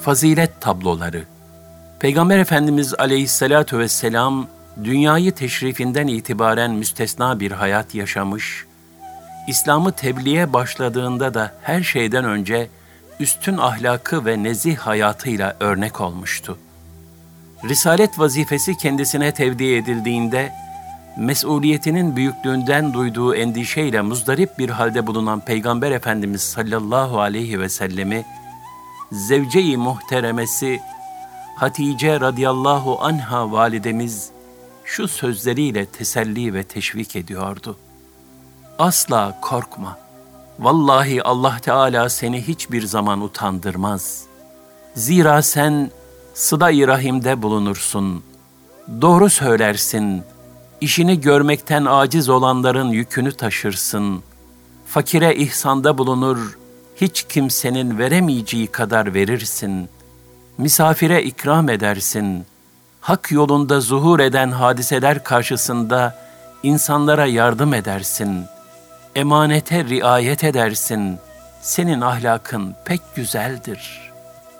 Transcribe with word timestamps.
Fazilet 0.00 0.60
tabloları 0.60 1.24
Peygamber 1.98 2.38
Efendimiz 2.38 2.94
aleyhissalatu 2.98 3.78
vesselam 3.78 4.46
dünyayı 4.84 5.32
teşrifinden 5.32 6.06
itibaren 6.06 6.70
müstesna 6.70 7.40
bir 7.40 7.50
hayat 7.50 7.94
yaşamış, 7.94 8.64
İslam'ı 9.48 9.92
tebliğe 9.92 10.52
başladığında 10.52 11.34
da 11.34 11.52
her 11.62 11.82
şeyden 11.82 12.24
önce 12.24 12.68
üstün 13.20 13.56
ahlakı 13.58 14.26
ve 14.26 14.42
nezih 14.42 14.76
hayatıyla 14.76 15.56
örnek 15.60 16.00
olmuştu. 16.00 16.58
Risalet 17.68 18.18
vazifesi 18.18 18.76
kendisine 18.76 19.32
tevdi 19.32 19.74
edildiğinde, 19.74 20.52
mesuliyetinin 21.18 22.16
büyüklüğünden 22.16 22.92
duyduğu 22.94 23.34
endişeyle 23.34 24.00
muzdarip 24.00 24.58
bir 24.58 24.70
halde 24.70 25.06
bulunan 25.06 25.40
Peygamber 25.40 25.90
Efendimiz 25.90 26.42
sallallahu 26.42 27.20
aleyhi 27.20 27.60
ve 27.60 27.68
sellemi, 27.68 28.24
zevce-i 29.12 29.76
muhteremesi 29.76 30.80
Hatice 31.56 32.20
radıyallahu 32.20 32.98
anha 33.00 33.52
validemiz 33.52 34.30
şu 34.84 35.08
sözleriyle 35.08 35.86
teselli 35.86 36.54
ve 36.54 36.62
teşvik 36.62 37.16
ediyordu. 37.16 37.76
Asla 38.78 39.38
korkma. 39.40 39.98
Vallahi 40.58 41.22
Allah 41.22 41.58
Teala 41.62 42.08
seni 42.08 42.48
hiçbir 42.48 42.82
zaman 42.82 43.20
utandırmaz. 43.20 44.24
Zira 44.94 45.42
sen 45.42 45.90
sıda-i 46.34 46.86
rahimde 46.86 47.42
bulunursun. 47.42 48.22
Doğru 49.00 49.30
söylersin. 49.30 50.22
İşini 50.80 51.20
görmekten 51.20 51.84
aciz 51.84 52.28
olanların 52.28 52.88
yükünü 52.88 53.32
taşırsın. 53.32 54.22
Fakire 54.86 55.34
ihsanda 55.36 55.98
bulunur, 55.98 56.58
hiç 57.00 57.22
kimsenin 57.28 57.98
veremeyeceği 57.98 58.66
kadar 58.66 59.14
verirsin. 59.14 59.88
Misafire 60.58 61.22
ikram 61.22 61.68
edersin. 61.68 62.46
Hak 63.00 63.32
yolunda 63.32 63.80
zuhur 63.80 64.20
eden 64.20 64.50
hadiseler 64.50 65.24
karşısında 65.24 66.18
insanlara 66.62 67.26
yardım 67.26 67.74
edersin. 67.74 68.44
Emanete 69.14 69.84
riayet 69.84 70.44
edersin. 70.44 71.18
Senin 71.62 72.00
ahlakın 72.00 72.74
pek 72.84 73.00
güzeldir. 73.14 74.12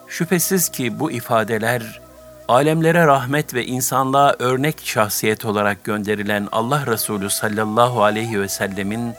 Şüphesiz 0.09 0.69
ki 0.69 1.01
bu 1.01 1.11
ifadeler 1.11 2.01
alemlere 2.49 3.07
rahmet 3.07 3.55
ve 3.55 3.67
insanlığa 3.67 4.35
örnek 4.39 4.81
şahsiyet 4.85 5.45
olarak 5.45 5.85
gönderilen 5.85 6.49
Allah 6.53 6.87
Resulü 6.87 7.31
sallallahu 7.31 8.03
aleyhi 8.03 8.41
ve 8.41 8.49
sellemin 8.49 9.15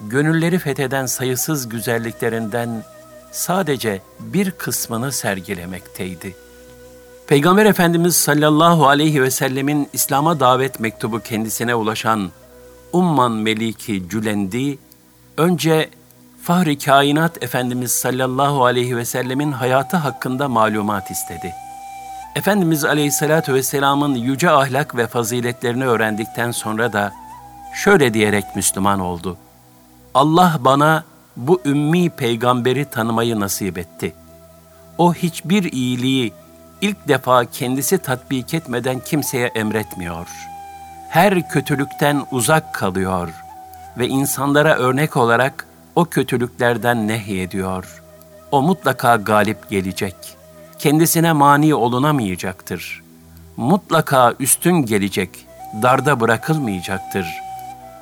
gönülleri 0.00 0.58
fetheden 0.58 1.06
sayısız 1.06 1.68
güzelliklerinden 1.68 2.84
sadece 3.32 4.02
bir 4.20 4.50
kısmını 4.50 5.12
sergilemekteydi. 5.12 6.36
Peygamber 7.26 7.66
Efendimiz 7.66 8.16
sallallahu 8.16 8.88
aleyhi 8.88 9.22
ve 9.22 9.30
sellemin 9.30 9.88
İslam'a 9.92 10.40
davet 10.40 10.80
mektubu 10.80 11.20
kendisine 11.20 11.74
ulaşan 11.74 12.30
Umman 12.92 13.32
Meliki 13.32 14.08
Cülendi, 14.08 14.78
önce 15.36 15.90
Fahri 16.42 16.78
Kainat 16.78 17.42
Efendimiz 17.42 17.92
sallallahu 17.92 18.64
aleyhi 18.64 18.96
ve 18.96 19.04
sellemin 19.04 19.52
hayatı 19.52 19.96
hakkında 19.96 20.48
malumat 20.48 21.10
istedi. 21.10 21.54
Efendimiz 22.36 22.84
aleyhissalatu 22.84 23.54
vesselamın 23.54 24.14
yüce 24.14 24.50
ahlak 24.50 24.96
ve 24.96 25.06
faziletlerini 25.06 25.86
öğrendikten 25.86 26.50
sonra 26.50 26.92
da 26.92 27.12
şöyle 27.74 28.14
diyerek 28.14 28.56
Müslüman 28.56 29.00
oldu. 29.00 29.38
Allah 30.16 30.56
bana 30.60 31.04
bu 31.36 31.60
ümmi 31.64 32.10
peygamberi 32.10 32.84
tanımayı 32.84 33.40
nasip 33.40 33.78
etti. 33.78 34.12
O 34.98 35.14
hiçbir 35.14 35.72
iyiliği 35.72 36.32
ilk 36.80 37.08
defa 37.08 37.44
kendisi 37.44 37.98
tatbik 37.98 38.54
etmeden 38.54 39.00
kimseye 39.00 39.46
emretmiyor. 39.46 40.26
Her 41.08 41.48
kötülükten 41.48 42.26
uzak 42.30 42.74
kalıyor 42.74 43.28
ve 43.98 44.08
insanlara 44.08 44.76
örnek 44.76 45.16
olarak 45.16 45.66
o 45.94 46.04
kötülüklerden 46.04 47.08
nehyediyor. 47.08 48.02
O 48.50 48.62
mutlaka 48.62 49.16
galip 49.16 49.70
gelecek. 49.70 50.16
Kendisine 50.78 51.32
mani 51.32 51.74
olunamayacaktır. 51.74 53.02
Mutlaka 53.56 54.34
üstün 54.40 54.76
gelecek, 54.76 55.30
darda 55.82 56.20
bırakılmayacaktır. 56.20 57.26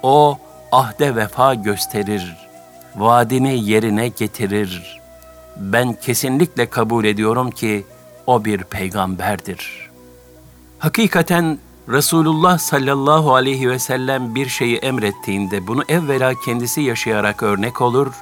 O 0.02 0.38
ahde 0.74 1.16
vefa 1.16 1.54
gösterir, 1.54 2.36
vaadini 2.96 3.70
yerine 3.70 4.08
getirir. 4.08 5.00
Ben 5.56 5.92
kesinlikle 5.92 6.70
kabul 6.70 7.04
ediyorum 7.04 7.50
ki 7.50 7.86
o 8.26 8.44
bir 8.44 8.64
peygamberdir. 8.64 9.90
Hakikaten 10.78 11.58
Resulullah 11.88 12.58
sallallahu 12.58 13.34
aleyhi 13.34 13.70
ve 13.70 13.78
sellem 13.78 14.34
bir 14.34 14.48
şeyi 14.48 14.76
emrettiğinde 14.76 15.66
bunu 15.66 15.82
evvela 15.88 16.32
kendisi 16.44 16.80
yaşayarak 16.80 17.42
örnek 17.42 17.80
olur, 17.80 18.12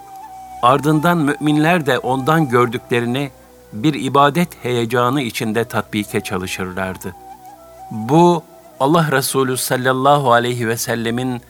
ardından 0.63 1.19
müminler 1.19 1.87
de 1.87 1.99
ondan 1.99 2.49
gördüklerini 2.49 3.31
bir 3.73 3.95
ibadet 3.95 4.65
heyecanı 4.65 5.23
içinde 5.23 5.65
tatbike 5.65 6.21
çalışırlardı. 6.21 7.15
Bu 7.91 8.43
Allah 8.81 9.13
Resulü 9.13 9.57
sallallahu 9.57 10.33
aleyhi 10.33 10.69
ve 10.69 10.77
sellemin 10.77 11.43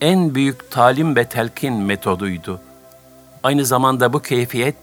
en 0.00 0.34
büyük 0.34 0.70
talim 0.70 1.16
ve 1.16 1.24
telkin 1.24 1.74
metoduydu. 1.74 2.60
Aynı 3.42 3.64
zamanda 3.64 4.12
bu 4.12 4.22
keyfiyet, 4.22 4.76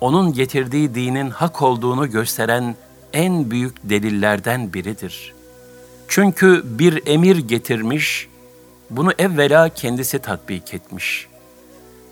onun 0.00 0.32
getirdiği 0.32 0.94
dinin 0.94 1.30
hak 1.30 1.62
olduğunu 1.62 2.10
gösteren 2.10 2.74
en 3.12 3.50
büyük 3.50 3.76
delillerden 3.82 4.72
biridir. 4.72 5.34
Çünkü 6.08 6.62
bir 6.64 7.06
emir 7.06 7.36
getirmiş, 7.36 8.28
bunu 8.90 9.12
evvela 9.18 9.68
kendisi 9.68 10.18
tatbik 10.18 10.74
etmiş. 10.74 11.26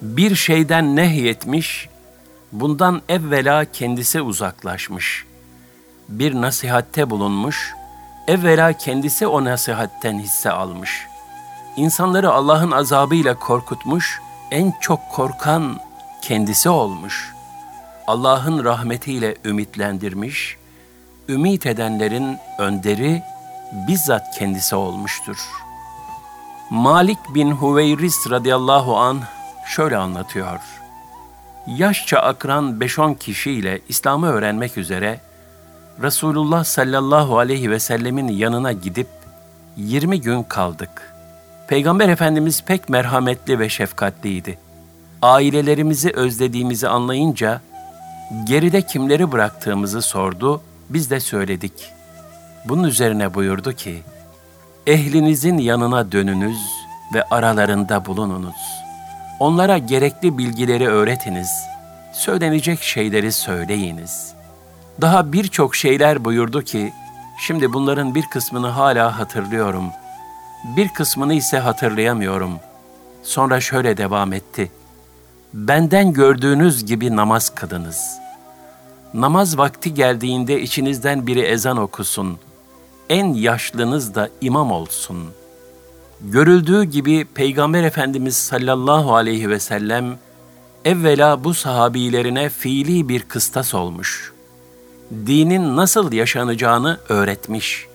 Bir 0.02 0.34
şeyden 0.34 0.96
nehyetmiş, 0.96 1.88
bundan 2.52 3.02
evvela 3.08 3.64
kendisi 3.64 4.20
uzaklaşmış. 4.22 5.24
Bir 6.08 6.34
nasihatte 6.34 7.10
bulunmuş, 7.10 7.72
evvela 8.28 8.72
kendisi 8.72 9.26
o 9.26 9.44
nasihatten 9.44 10.18
hisse 10.18 10.50
almış. 10.50 11.07
İnsanları 11.78 12.30
Allah'ın 12.30 12.70
azabıyla 12.70 13.38
korkutmuş, 13.38 14.20
en 14.50 14.72
çok 14.80 15.00
korkan 15.12 15.80
kendisi 16.22 16.68
olmuş. 16.68 17.34
Allah'ın 18.06 18.64
rahmetiyle 18.64 19.36
ümitlendirmiş, 19.44 20.56
ümit 21.28 21.66
edenlerin 21.66 22.38
önderi 22.58 23.22
bizzat 23.88 24.38
kendisi 24.38 24.76
olmuştur. 24.76 25.36
Malik 26.70 27.18
bin 27.34 27.50
Huveyris 27.50 28.30
radıyallahu 28.30 28.96
an 28.96 29.20
şöyle 29.66 29.96
anlatıyor. 29.96 30.60
Yaşça 31.66 32.18
akran 32.18 32.78
5-10 32.78 33.18
kişiyle 33.18 33.80
İslam'ı 33.88 34.26
öğrenmek 34.26 34.78
üzere 34.78 35.20
Resulullah 36.02 36.64
sallallahu 36.64 37.38
aleyhi 37.38 37.70
ve 37.70 37.78
sellemin 37.78 38.28
yanına 38.28 38.72
gidip 38.72 39.08
20 39.76 40.20
gün 40.20 40.42
kaldık. 40.42 41.17
Peygamber 41.68 42.08
Efendimiz 42.08 42.64
pek 42.64 42.88
merhametli 42.88 43.58
ve 43.58 43.68
şefkatliydi. 43.68 44.58
Ailelerimizi 45.22 46.10
özlediğimizi 46.10 46.88
anlayınca 46.88 47.60
geride 48.44 48.82
kimleri 48.82 49.32
bıraktığımızı 49.32 50.02
sordu, 50.02 50.62
biz 50.90 51.10
de 51.10 51.20
söyledik. 51.20 51.72
Bunun 52.64 52.84
üzerine 52.84 53.34
buyurdu 53.34 53.72
ki, 53.72 54.02
ehlinizin 54.86 55.58
yanına 55.58 56.12
dönünüz 56.12 56.58
ve 57.14 57.22
aralarında 57.22 58.06
bulununuz. 58.06 58.82
Onlara 59.40 59.78
gerekli 59.78 60.38
bilgileri 60.38 60.88
öğretiniz, 60.88 61.50
söylenecek 62.12 62.82
şeyleri 62.82 63.32
söyleyiniz. 63.32 64.32
Daha 65.00 65.32
birçok 65.32 65.76
şeyler 65.76 66.24
buyurdu 66.24 66.62
ki, 66.62 66.92
şimdi 67.46 67.72
bunların 67.72 68.14
bir 68.14 68.26
kısmını 68.26 68.68
hala 68.68 69.18
hatırlıyorum, 69.18 69.84
bir 70.64 70.88
kısmını 70.88 71.34
ise 71.34 71.58
hatırlayamıyorum. 71.58 72.52
Sonra 73.22 73.60
şöyle 73.60 73.96
devam 73.96 74.32
etti. 74.32 74.70
Benden 75.54 76.12
gördüğünüz 76.12 76.86
gibi 76.86 77.16
namaz 77.16 77.54
kılınız. 77.54 78.18
Namaz 79.14 79.58
vakti 79.58 79.94
geldiğinde 79.94 80.60
içinizden 80.60 81.26
biri 81.26 81.40
ezan 81.40 81.76
okusun. 81.76 82.38
En 83.08 83.34
yaşlınız 83.34 84.14
da 84.14 84.28
imam 84.40 84.72
olsun. 84.72 85.24
Görüldüğü 86.20 86.84
gibi 86.84 87.24
Peygamber 87.34 87.82
Efendimiz 87.82 88.36
sallallahu 88.36 89.14
aleyhi 89.14 89.50
ve 89.50 89.60
sellem 89.60 90.18
evvela 90.84 91.44
bu 91.44 91.54
sahabilerine 91.54 92.48
fiili 92.48 93.08
bir 93.08 93.22
kıstas 93.22 93.74
olmuş. 93.74 94.32
Dinin 95.10 95.76
nasıl 95.76 96.12
yaşanacağını 96.12 97.00
öğretmiş. 97.08 97.86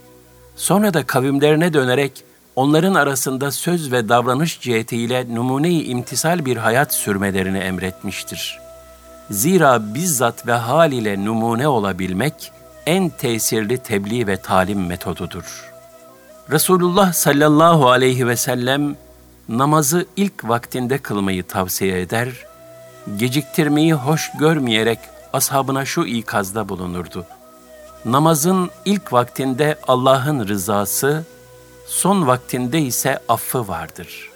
Sonra 0.56 0.94
da 0.94 1.06
kavimlerine 1.06 1.74
dönerek 1.74 2.24
onların 2.56 2.94
arasında 2.94 3.52
söz 3.52 3.92
ve 3.92 4.10
davranış 4.10 4.60
cihetiyle 4.62 5.36
numune-i 5.36 5.84
imtisal 5.84 6.46
bir 6.46 6.58
hayat 6.58 6.94
sürmelerini 6.94 7.58
emretmiştir. 7.58 8.60
Zira 9.32 9.94
bizzat 9.94 10.48
ve 10.48 10.54
hal 10.54 10.92
ile 10.92 11.26
numune 11.26 11.68
olabilmek 11.68 12.52
en 12.86 13.10
tesirli 13.10 13.78
tebliğ 13.78 14.28
ve 14.28 14.38
talim 14.38 14.86
metodudur. 14.86 15.74
Resulullah 16.52 17.14
sallallahu 17.14 17.90
aleyhi 17.90 18.28
ve 18.28 18.36
sellem 18.36 18.96
namazı 19.50 20.06
ilk 20.16 20.50
vaktinde 20.50 20.98
kılmayı 20.98 21.44
tavsiye 21.44 22.02
eder, 22.02 22.30
geciktirmeyi 23.18 23.94
hoş 23.94 24.32
görmeyerek 24.40 25.00
ashabına 25.34 25.86
şu 25.86 26.04
ikazda 26.04 26.70
bulunurdu. 26.70 27.26
Namazın 28.06 28.70
ilk 28.86 29.14
vaktinde 29.14 29.76
Allah'ın 29.88 30.48
rızası, 30.48 31.24
son 31.94 32.28
vaktinde 32.28 32.82
ise 32.82 33.20
affı 33.30 33.68
vardır. 33.68 34.30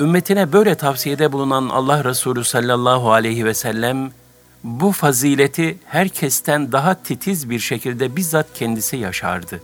Ümmetine 0.00 0.52
böyle 0.52 0.74
tavsiyede 0.74 1.32
bulunan 1.32 1.68
Allah 1.68 2.04
Resulü 2.04 2.44
sallallahu 2.44 3.12
aleyhi 3.12 3.44
ve 3.44 3.54
sellem, 3.54 4.10
bu 4.64 4.92
fazileti 4.92 5.78
herkesten 5.86 6.72
daha 6.72 6.94
titiz 6.94 7.50
bir 7.50 7.58
şekilde 7.58 8.16
bizzat 8.16 8.46
kendisi 8.54 8.96
yaşardı. 8.96 9.60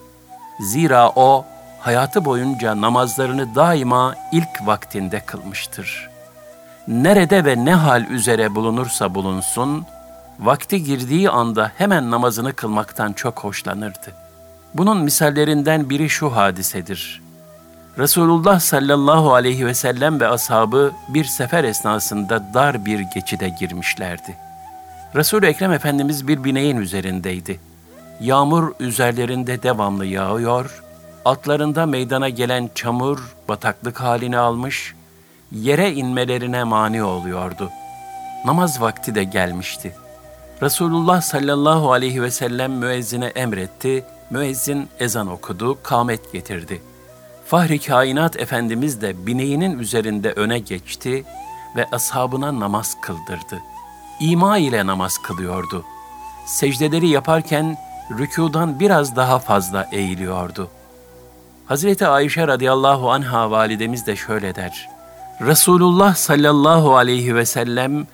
Zira 0.60 1.10
o, 1.16 1.44
hayatı 1.80 2.24
boyunca 2.24 2.80
namazlarını 2.80 3.54
daima 3.54 4.14
ilk 4.32 4.66
vaktinde 4.66 5.20
kılmıştır. 5.26 6.10
Nerede 6.88 7.44
ve 7.44 7.64
ne 7.64 7.74
hal 7.74 8.04
üzere 8.04 8.54
bulunursa 8.54 9.14
bulunsun, 9.14 9.86
vakti 10.40 10.84
girdiği 10.84 11.30
anda 11.30 11.72
hemen 11.76 12.10
namazını 12.10 12.52
kılmaktan 12.52 13.12
çok 13.12 13.38
hoşlanırdı. 13.44 14.27
Bunun 14.74 14.98
misallerinden 14.98 15.90
biri 15.90 16.08
şu 16.08 16.36
hadisedir. 16.36 17.22
Resulullah 17.98 18.60
sallallahu 18.60 19.34
aleyhi 19.34 19.66
ve 19.66 19.74
sellem 19.74 20.20
ve 20.20 20.28
ashabı 20.28 20.92
bir 21.08 21.24
sefer 21.24 21.64
esnasında 21.64 22.54
dar 22.54 22.84
bir 22.84 23.00
geçide 23.00 23.48
girmişlerdi. 23.48 24.36
Resul-i 25.14 25.46
Ekrem 25.46 25.72
Efendimiz 25.72 26.28
bir 26.28 26.44
bineğin 26.44 26.76
üzerindeydi. 26.76 27.60
Yağmur 28.20 28.72
üzerlerinde 28.80 29.62
devamlı 29.62 30.06
yağıyor, 30.06 30.82
atlarında 31.24 31.86
meydana 31.86 32.28
gelen 32.28 32.70
çamur 32.74 33.36
bataklık 33.48 34.00
halini 34.00 34.38
almış, 34.38 34.94
yere 35.52 35.92
inmelerine 35.92 36.64
mani 36.64 37.02
oluyordu. 37.02 37.70
Namaz 38.44 38.80
vakti 38.80 39.14
de 39.14 39.24
gelmişti. 39.24 39.94
Resulullah 40.62 41.20
sallallahu 41.20 41.92
aleyhi 41.92 42.22
ve 42.22 42.30
sellem 42.30 42.72
müezzine 42.72 43.26
emretti, 43.26 44.04
müezzin 44.30 44.88
ezan 44.98 45.26
okudu, 45.26 45.78
kâmet 45.82 46.32
getirdi. 46.32 46.82
Fahri 47.46 47.78
kainat 47.78 48.40
Efendimiz 48.40 49.02
de 49.02 49.26
bineğinin 49.26 49.78
üzerinde 49.78 50.32
öne 50.32 50.58
geçti 50.58 51.24
ve 51.76 51.86
ashabına 51.92 52.60
namaz 52.60 52.96
kıldırdı. 53.00 53.62
İma 54.20 54.58
ile 54.58 54.86
namaz 54.86 55.18
kılıyordu. 55.18 55.84
Secdeleri 56.46 57.08
yaparken 57.08 57.76
rükudan 58.18 58.80
biraz 58.80 59.16
daha 59.16 59.38
fazla 59.38 59.88
eğiliyordu. 59.92 60.68
Hazreti 61.66 62.06
Ayşe 62.06 62.46
radıyallahu 62.46 63.10
anha 63.10 63.50
validemiz 63.50 64.06
de 64.06 64.16
şöyle 64.16 64.54
der. 64.54 64.88
Resulullah 65.40 66.14
sallallahu 66.14 66.96
aleyhi 66.96 67.34
ve 67.34 67.46
sellem 67.46 68.06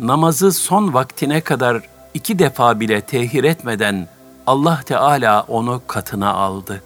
namazı 0.00 0.52
son 0.52 0.94
vaktine 0.94 1.40
kadar 1.40 1.82
iki 2.14 2.38
defa 2.38 2.80
bile 2.80 3.00
tehir 3.00 3.44
etmeden 3.44 4.08
Allah 4.48 4.80
Teala 4.84 5.44
onu 5.48 5.82
katına 5.86 6.34
aldı. 6.34 6.82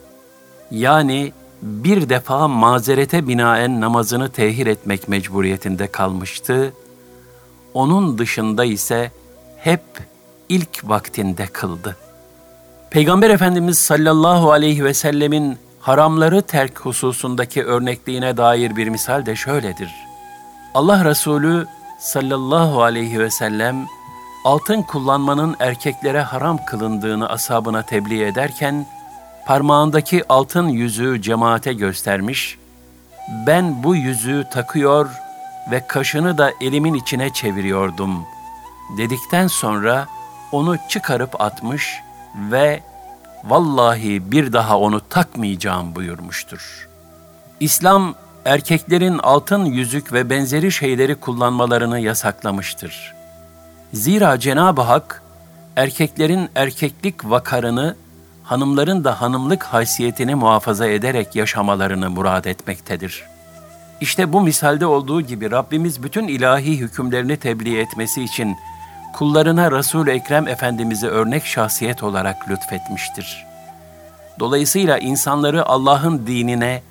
Yani 0.70 1.32
bir 1.62 2.08
defa 2.08 2.48
mazerete 2.48 3.28
binaen 3.28 3.80
namazını 3.80 4.28
tehir 4.28 4.66
etmek 4.66 5.08
mecburiyetinde 5.08 5.86
kalmıştı. 5.86 6.72
Onun 7.74 8.18
dışında 8.18 8.64
ise 8.64 9.10
hep 9.56 9.82
ilk 10.48 10.88
vaktinde 10.88 11.46
kıldı. 11.46 11.96
Peygamber 12.90 13.30
Efendimiz 13.30 13.78
sallallahu 13.78 14.52
aleyhi 14.52 14.84
ve 14.84 14.94
sellemin 14.94 15.58
haramları 15.80 16.42
terk 16.42 16.80
hususundaki 16.80 17.64
örnekliğine 17.64 18.36
dair 18.36 18.76
bir 18.76 18.88
misal 18.88 19.26
de 19.26 19.36
şöyledir. 19.36 19.90
Allah 20.74 21.04
Resulü 21.04 21.66
sallallahu 22.00 22.82
aleyhi 22.82 23.18
ve 23.18 23.30
sellem 23.30 23.86
altın 24.44 24.82
kullanmanın 24.82 25.56
erkeklere 25.60 26.22
haram 26.22 26.64
kılındığını 26.64 27.28
asabına 27.28 27.82
tebliğ 27.82 28.24
ederken 28.24 28.86
parmağındaki 29.46 30.24
altın 30.28 30.68
yüzüğü 30.68 31.22
cemaate 31.22 31.72
göstermiş, 31.72 32.58
ben 33.46 33.82
bu 33.82 33.96
yüzüğü 33.96 34.44
takıyor 34.50 35.10
ve 35.70 35.86
kaşını 35.86 36.38
da 36.38 36.52
elimin 36.60 36.94
içine 36.94 37.32
çeviriyordum 37.32 38.26
dedikten 38.96 39.46
sonra 39.46 40.06
onu 40.52 40.76
çıkarıp 40.88 41.40
atmış 41.40 42.00
ve 42.34 42.82
vallahi 43.44 44.32
bir 44.32 44.52
daha 44.52 44.78
onu 44.78 45.08
takmayacağım 45.08 45.94
buyurmuştur. 45.94 46.88
İslam 47.60 48.14
erkeklerin 48.44 49.18
altın 49.18 49.64
yüzük 49.64 50.12
ve 50.12 50.30
benzeri 50.30 50.72
şeyleri 50.72 51.14
kullanmalarını 51.14 52.00
yasaklamıştır. 52.00 53.21
Zira 53.92 54.38
Cenab-ı 54.38 54.80
Hak 54.80 55.22
erkeklerin 55.76 56.48
erkeklik 56.54 57.24
vakarını, 57.24 57.96
hanımların 58.42 59.04
da 59.04 59.20
hanımlık 59.20 59.62
haysiyetini 59.62 60.34
muhafaza 60.34 60.86
ederek 60.86 61.36
yaşamalarını 61.36 62.10
murad 62.10 62.44
etmektedir. 62.44 63.24
İşte 64.00 64.32
bu 64.32 64.40
misalde 64.40 64.86
olduğu 64.86 65.20
gibi 65.20 65.50
Rabbimiz 65.50 66.02
bütün 66.02 66.28
ilahi 66.28 66.78
hükümlerini 66.78 67.36
tebliğ 67.36 67.78
etmesi 67.78 68.22
için 68.22 68.56
kullarına 69.12 69.70
Resul-i 69.70 70.10
Ekrem 70.10 70.48
Efendimiz'i 70.48 71.08
örnek 71.08 71.46
şahsiyet 71.46 72.02
olarak 72.02 72.50
lütfetmiştir. 72.50 73.46
Dolayısıyla 74.40 74.98
insanları 74.98 75.66
Allah'ın 75.66 76.26
dinine 76.26 76.82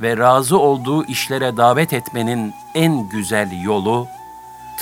ve 0.00 0.16
razı 0.16 0.58
olduğu 0.58 1.04
işlere 1.04 1.56
davet 1.56 1.92
etmenin 1.92 2.54
en 2.74 3.08
güzel 3.08 3.62
yolu, 3.64 4.08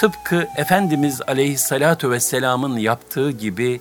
tıpkı 0.01 0.49
Efendimiz 0.57 1.21
aleyhissalatu 1.27 2.11
vesselamın 2.11 2.77
yaptığı 2.77 3.31
gibi 3.31 3.81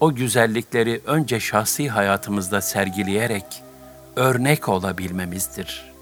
o 0.00 0.14
güzellikleri 0.14 1.00
önce 1.06 1.40
şahsi 1.40 1.88
hayatımızda 1.88 2.60
sergileyerek 2.60 3.44
örnek 4.16 4.68
olabilmemizdir. 4.68 5.92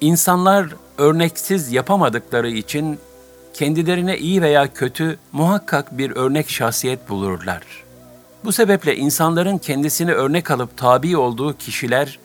İnsanlar 0.00 0.66
örneksiz 0.98 1.72
yapamadıkları 1.72 2.50
için 2.50 2.98
kendilerine 3.54 4.18
iyi 4.18 4.42
veya 4.42 4.72
kötü 4.74 5.18
muhakkak 5.32 5.98
bir 5.98 6.10
örnek 6.10 6.50
şahsiyet 6.50 7.08
bulurlar. 7.08 7.62
Bu 8.44 8.52
sebeple 8.52 8.96
insanların 8.96 9.58
kendisini 9.58 10.12
örnek 10.12 10.50
alıp 10.50 10.76
tabi 10.76 11.16
olduğu 11.16 11.56
kişiler 11.56 12.18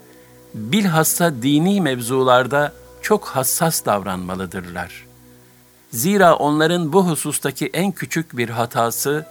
bilhassa 0.54 1.42
dini 1.42 1.82
mevzularda 1.82 2.74
çok 3.02 3.26
hassas 3.26 3.86
davranmalıdırlar. 3.86 5.11
Zira 5.92 6.36
onların 6.36 6.94
bu 6.94 7.08
husustaki 7.08 7.70
en 7.74 7.92
küçük 7.92 8.38
bir 8.38 8.50
hatası 8.50 9.26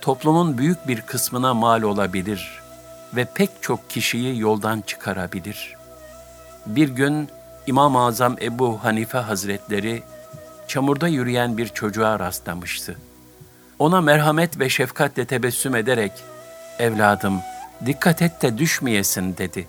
toplumun 0.00 0.58
büyük 0.58 0.88
bir 0.88 1.00
kısmına 1.00 1.54
mal 1.54 1.82
olabilir 1.82 2.62
ve 3.16 3.24
pek 3.34 3.50
çok 3.60 3.90
kişiyi 3.90 4.40
yoldan 4.40 4.80
çıkarabilir. 4.80 5.76
Bir 6.66 6.88
gün 6.88 7.28
İmam-ı 7.66 8.04
Azam 8.04 8.36
Ebu 8.42 8.84
Hanife 8.84 9.18
Hazretleri 9.18 10.02
çamurda 10.68 11.08
yürüyen 11.08 11.58
bir 11.58 11.68
çocuğa 11.68 12.18
rastlamıştı. 12.18 12.96
Ona 13.78 14.00
merhamet 14.00 14.58
ve 14.58 14.68
şefkatle 14.68 15.24
tebessüm 15.24 15.76
ederek, 15.76 16.12
"Evladım, 16.78 17.40
dikkat 17.86 18.22
et 18.22 18.42
de 18.42 18.58
düşmeyesin." 18.58 19.36
dedi. 19.36 19.68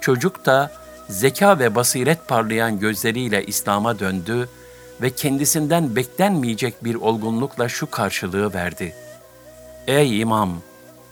Çocuk 0.00 0.46
da 0.46 0.72
zeka 1.08 1.58
ve 1.58 1.74
basiret 1.74 2.28
parlayan 2.28 2.78
gözleriyle 2.78 3.46
İslam'a 3.46 3.98
döndü 3.98 4.48
ve 5.02 5.10
kendisinden 5.10 5.96
beklenmeyecek 5.96 6.84
bir 6.84 6.94
olgunlukla 6.94 7.68
şu 7.68 7.90
karşılığı 7.90 8.54
verdi. 8.54 8.94
Ey 9.86 10.20
imam, 10.20 10.58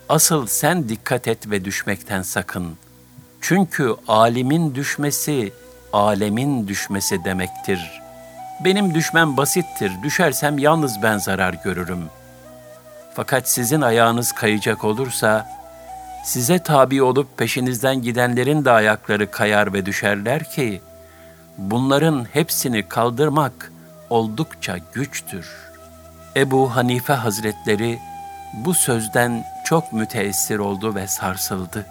asıl 0.09 0.47
sen 0.47 0.88
dikkat 0.88 1.29
et 1.29 1.50
ve 1.50 1.64
düşmekten 1.64 2.23
sakın. 2.23 2.76
Çünkü 3.41 3.95
alimin 4.09 4.75
düşmesi, 4.75 5.53
alemin 5.93 6.69
düşmesi 6.69 7.25
demektir. 7.25 8.03
Benim 8.64 8.95
düşmem 8.95 9.37
basittir, 9.37 9.93
düşersem 10.03 10.59
yalnız 10.59 11.03
ben 11.03 11.19
zarar 11.19 11.55
görürüm. 11.64 12.05
Fakat 13.14 13.49
sizin 13.49 13.81
ayağınız 13.81 14.33
kayacak 14.33 14.85
olursa, 14.85 15.49
size 16.25 16.59
tabi 16.59 17.03
olup 17.03 17.38
peşinizden 17.38 18.03
gidenlerin 18.03 18.64
de 18.64 18.71
ayakları 18.71 19.31
kayar 19.31 19.73
ve 19.73 19.87
düşerler 19.87 20.50
ki, 20.50 20.81
bunların 21.59 22.26
hepsini 22.33 22.88
kaldırmak 22.88 23.73
oldukça 24.14 24.76
güçtür. 24.92 25.47
Ebu 26.37 26.76
Hanife 26.76 27.12
Hazretleri 27.12 27.99
bu 28.52 28.75
sözden 28.75 29.44
çok 29.64 29.92
müteessir 29.92 30.59
oldu 30.59 30.94
ve 30.94 31.06
sarsıldı. 31.06 31.87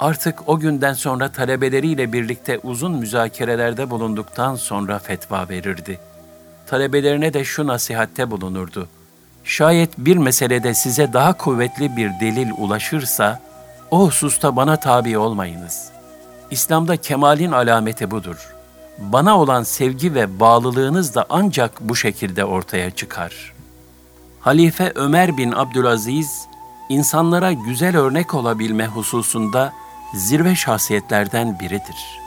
Artık 0.00 0.48
o 0.48 0.58
günden 0.58 0.92
sonra 0.92 1.28
talebeleriyle 1.28 2.12
birlikte 2.12 2.58
uzun 2.58 2.92
müzakerelerde 2.92 3.90
bulunduktan 3.90 4.54
sonra 4.54 4.98
fetva 4.98 5.48
verirdi. 5.48 5.98
Talebelerine 6.66 7.34
de 7.34 7.44
şu 7.44 7.66
nasihatte 7.66 8.30
bulunurdu. 8.30 8.88
Şayet 9.44 9.98
bir 9.98 10.16
meselede 10.16 10.74
size 10.74 11.12
daha 11.12 11.32
kuvvetli 11.32 11.96
bir 11.96 12.10
delil 12.20 12.50
ulaşırsa, 12.58 13.40
o 13.90 14.06
hususta 14.06 14.56
bana 14.56 14.76
tabi 14.76 15.18
olmayınız. 15.18 15.90
İslam'da 16.50 16.96
kemalin 16.96 17.52
alameti 17.52 18.10
budur. 18.10 18.57
Bana 18.98 19.40
olan 19.40 19.62
sevgi 19.62 20.14
ve 20.14 20.40
bağlılığınız 20.40 21.14
da 21.14 21.26
ancak 21.30 21.80
bu 21.80 21.96
şekilde 21.96 22.44
ortaya 22.44 22.90
çıkar. 22.90 23.52
Halife 24.40 24.92
Ömer 24.94 25.36
bin 25.36 25.52
Abdülaziz, 25.52 26.46
insanlara 26.88 27.52
güzel 27.52 27.96
örnek 27.96 28.34
olabilme 28.34 28.86
hususunda 28.86 29.72
zirve 30.14 30.54
şahsiyetlerden 30.54 31.58
biridir. 31.60 32.20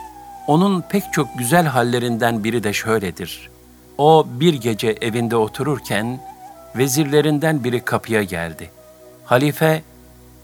Onun 0.46 0.82
pek 0.90 1.12
çok 1.12 1.38
güzel 1.38 1.66
hallerinden 1.66 2.44
biri 2.44 2.64
de 2.64 2.72
şöyledir. 2.72 3.50
O 3.98 4.26
bir 4.28 4.54
gece 4.54 4.96
evinde 5.00 5.36
otururken 5.36 6.20
vezirlerinden 6.76 7.64
biri 7.64 7.80
kapıya 7.80 8.22
geldi. 8.22 8.70
Halife, 9.24 9.82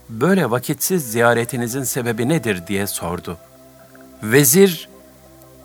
böyle 0.09 0.51
vakitsiz 0.51 1.13
ziyaretinizin 1.13 1.83
sebebi 1.83 2.29
nedir 2.29 2.67
diye 2.67 2.87
sordu. 2.87 3.39
Vezir, 4.23 4.88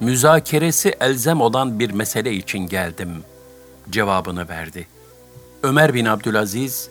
müzakeresi 0.04 0.96
elzem 1.00 1.42
olan 1.42 1.80
bir 1.80 1.92
mesele 1.92 2.34
için 2.34 2.60
geldim 2.60 3.24
cevabını 3.90 4.50
verdi. 4.50 4.88
Ömer 5.64 5.94
bin 5.94 6.06
Abdülaziz, 6.06 6.90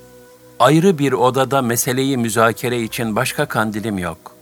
ayrı 0.59 0.99
bir 0.99 1.13
odada 1.13 1.63
meseleyi 1.63 2.17
müzakere 2.17 2.83
için 2.83 3.17
başka 3.17 3.47
kandilim 3.47 3.99
yok. 3.99 4.37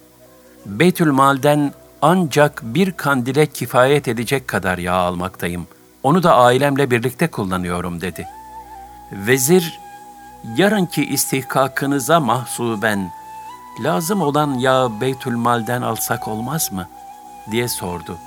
Beytül 0.66 1.10
Mal'den 1.10 1.72
ancak 2.02 2.60
bir 2.62 2.92
kandile 2.92 3.46
kifayet 3.46 4.08
edecek 4.08 4.48
kadar 4.48 4.78
yağ 4.78 4.94
almaktayım. 4.94 5.66
Onu 6.02 6.22
da 6.22 6.36
ailemle 6.36 6.90
birlikte 6.90 7.26
kullanıyorum 7.26 8.00
dedi. 8.00 8.26
Vezir, 9.12 9.80
yarınki 10.56 11.04
istihkakınıza 11.04 12.20
mahsuben 12.20 13.12
lazım 13.84 14.22
olan 14.22 14.54
yağ 14.54 15.00
Beytül 15.00 15.36
Mal'den 15.36 15.82
alsak 15.82 16.28
olmaz 16.28 16.72
mı? 16.72 16.88
diye 17.50 17.68
sordu. 17.68 18.18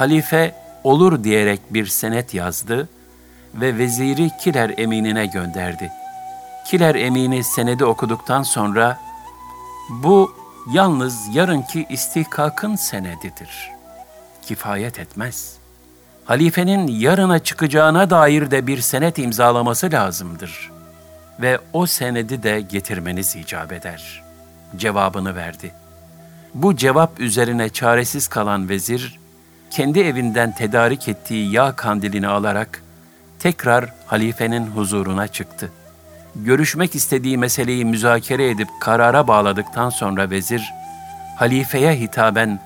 Halife 0.00 0.54
olur 0.84 1.24
diyerek 1.24 1.60
bir 1.70 1.86
senet 1.86 2.34
yazdı 2.34 2.88
ve 3.54 3.78
veziri 3.78 4.30
Kiler 4.40 4.74
eminine 4.78 5.26
gönderdi. 5.26 5.92
Kiler 6.66 6.94
emini 6.94 7.44
senedi 7.44 7.84
okuduktan 7.84 8.42
sonra 8.42 9.00
bu 9.90 10.34
yalnız 10.72 11.14
yarınki 11.34 11.86
istihkakın 11.90 12.76
senedidir. 12.76 13.70
Kifayet 14.42 14.98
etmez. 14.98 15.56
Halifenin 16.24 16.86
yarına 16.88 17.38
çıkacağına 17.38 18.10
dair 18.10 18.50
de 18.50 18.66
bir 18.66 18.80
senet 18.80 19.18
imzalaması 19.18 19.92
lazımdır. 19.92 20.70
Ve 21.40 21.58
o 21.72 21.86
senedi 21.86 22.42
de 22.42 22.60
getirmeniz 22.60 23.36
icap 23.36 23.72
eder. 23.72 24.22
Cevabını 24.76 25.36
verdi. 25.36 25.72
Bu 26.54 26.76
cevap 26.76 27.20
üzerine 27.20 27.68
çaresiz 27.68 28.28
kalan 28.28 28.68
vezir, 28.68 29.19
kendi 29.70 30.00
evinden 30.00 30.52
tedarik 30.52 31.08
ettiği 31.08 31.52
yağ 31.52 31.76
kandilini 31.76 32.28
alarak 32.28 32.82
tekrar 33.38 33.92
halifenin 34.06 34.66
huzuruna 34.66 35.28
çıktı.'' 35.28 35.80
görüşmek 36.36 36.94
istediği 36.94 37.38
meseleyi 37.38 37.84
müzakere 37.84 38.50
edip 38.50 38.68
karara 38.80 39.28
bağladıktan 39.28 39.90
sonra 39.90 40.30
vezir, 40.30 40.72
halifeye 41.36 42.00
hitaben, 42.00 42.60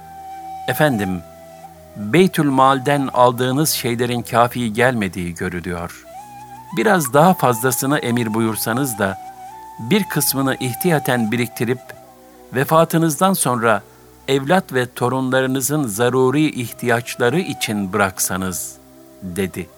''Efendim, 0.69 1.23
Beytül 1.97 2.51
Mal'den 2.51 3.09
aldığınız 3.13 3.71
şeylerin 3.71 4.23
kafi 4.23 4.73
gelmediği 4.73 5.35
görülüyor. 5.35 6.05
Biraz 6.77 7.13
daha 7.13 7.35
fazlasını 7.35 7.99
emir 7.99 8.35
buyursanız 8.35 8.99
da, 8.99 9.19
bir 9.79 10.05
kısmını 10.05 10.57
ihtiyaten 10.61 11.33
biriktirip, 11.33 11.81
vefatınızdan 12.55 13.33
sonra 13.33 13.83
evlat 14.29 14.73
ve 14.73 14.87
torunlarınızın 14.95 15.85
zaruri 15.85 16.61
ihtiyaçları 16.61 17.41
için 17.41 17.93
bıraksanız, 17.93 18.77
dedi. 19.23 19.69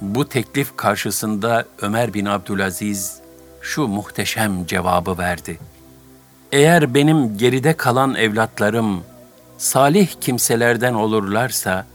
Bu 0.00 0.28
teklif 0.28 0.76
karşısında 0.76 1.64
Ömer 1.82 2.14
bin 2.14 2.26
Abdülaziz, 2.26 3.20
şu 3.60 3.86
muhteşem 3.86 4.66
cevabı 4.66 5.18
verdi. 5.18 5.58
Eğer 6.52 6.94
benim 6.94 7.38
geride 7.38 7.72
kalan 7.72 8.14
evlatlarım 8.14 9.04
salih 9.58 10.08
kimselerden 10.20 10.94
olurlarsa 10.94 11.86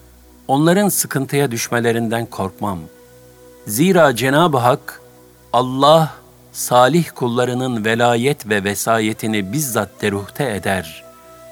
onların 0.47 0.89
sıkıntıya 0.89 1.51
düşmelerinden 1.51 2.25
korkmam. 2.25 2.79
Zira 3.67 4.15
Cenab-ı 4.15 4.57
Hak 4.57 5.01
Allah 5.53 6.13
salih 6.51 7.09
kullarının 7.15 7.85
velayet 7.85 8.49
ve 8.49 8.63
vesayetini 8.63 9.51
bizzat 9.51 9.89
deruhte 10.01 10.55
eder. 10.55 11.04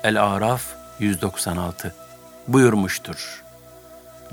El-Araf 0.04 0.64
196 1.00 1.94
buyurmuştur. 2.48 3.44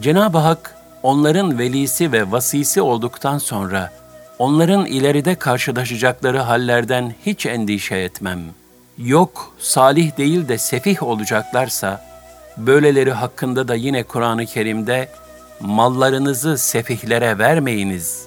Cenab-ı 0.00 0.38
Hak 0.38 0.76
onların 1.02 1.58
velisi 1.58 2.12
ve 2.12 2.32
vasisi 2.32 2.82
olduktan 2.82 3.38
sonra 3.38 3.92
onların 4.38 4.86
ileride 4.86 5.34
karşılaşacakları 5.34 6.38
hallerden 6.38 7.14
hiç 7.26 7.46
endişe 7.46 7.96
etmem. 7.96 8.40
Yok, 8.98 9.54
salih 9.58 10.16
değil 10.16 10.48
de 10.48 10.58
sefih 10.58 11.02
olacaklarsa, 11.02 12.04
böyleleri 12.56 13.12
hakkında 13.12 13.68
da 13.68 13.74
yine 13.74 14.02
Kur'an-ı 14.02 14.46
Kerim'de 14.46 15.08
mallarınızı 15.60 16.58
sefihlere 16.58 17.38
vermeyiniz. 17.38 18.24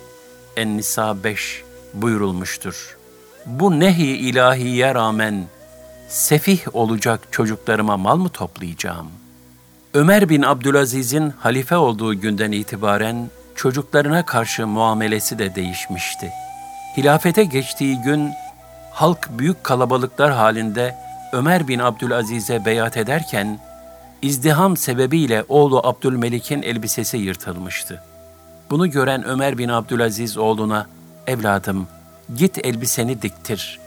En-Nisa 0.58 1.24
5 1.24 1.64
buyurulmuştur. 1.94 2.98
Bu 3.46 3.80
nehi 3.80 4.08
ilahiye 4.08 4.96
rağmen 4.96 5.44
sefih 6.13 6.75
olacak 6.75 7.20
çocuklarıma 7.32 7.98
mal 7.98 8.17
mı 8.17 8.29
toplayacağım? 8.29 9.08
Ömer 9.93 10.29
bin 10.29 10.41
Abdülaziz'in 10.41 11.29
halife 11.29 11.77
olduğu 11.77 12.20
günden 12.20 12.51
itibaren 12.51 13.29
çocuklarına 13.55 14.25
karşı 14.25 14.67
muamelesi 14.67 15.39
de 15.39 15.55
değişmişti. 15.55 16.32
Hilafete 16.98 17.43
geçtiği 17.43 18.01
gün 18.01 18.32
halk 18.91 19.29
büyük 19.32 19.63
kalabalıklar 19.63 20.32
halinde 20.32 20.96
Ömer 21.32 21.67
bin 21.67 21.79
Abdülaziz'e 21.79 22.65
beyat 22.65 22.98
ederken 22.98 23.60
izdiham 24.22 24.77
sebebiyle 24.77 25.46
oğlu 25.50 25.88
Abdülmelik'in 25.88 26.62
elbisesi 26.62 27.17
yırtılmıştı. 27.17 28.03
Bunu 28.70 28.91
gören 28.91 29.24
Ömer 29.25 29.58
bin 29.58 29.70
Abdülaziz 29.70 30.38
oğluna 30.38 30.88
"Evladım, 31.27 31.88
git 32.38 32.65
elbiseni 32.65 33.22
diktir. 33.22 33.83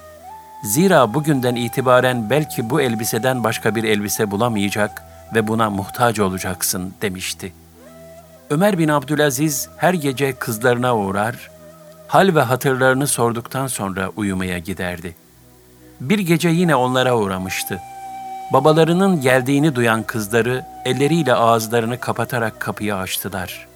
Zira 0.63 1.15
bugünden 1.15 1.55
itibaren 1.55 2.31
belki 2.31 2.71
bu 2.71 2.81
elbiseden 2.81 3.45
başka 3.45 3.75
bir 3.75 3.85
elbise 3.85 4.31
bulamayacak 4.31 5.03
ve 5.35 5.49
buna 5.49 5.71
muhtaç 5.71 6.21
olacaksın." 6.21 6.95
demişti.'' 7.03 7.67
Ömer 8.51 8.79
bin 8.79 8.89
Abdülaziz 8.89 9.69
her 9.77 9.95
gece 9.95 10.33
kızlarına 10.33 10.97
uğrar, 10.97 11.51
hal 12.09 12.35
ve 12.35 12.41
hatırlarını 12.41 13.07
sorduktan 13.07 13.67
sonra 13.67 14.11
uyumaya 14.17 14.59
giderdi. 14.59 15.17
Bir 16.01 16.19
gece 16.19 16.49
yine 16.49 16.77
onlara 16.77 17.17
uğramıştı. 17.17 17.81
Babalarının 18.53 19.21
geldiğini 19.21 19.75
duyan 19.75 20.03
kızları 20.03 20.65
elleriyle 20.85 21.35
ağızlarını 21.35 22.01
kapatarak 22.01 22.61
kapıyı 22.61 22.97
açtılar. 22.97 23.67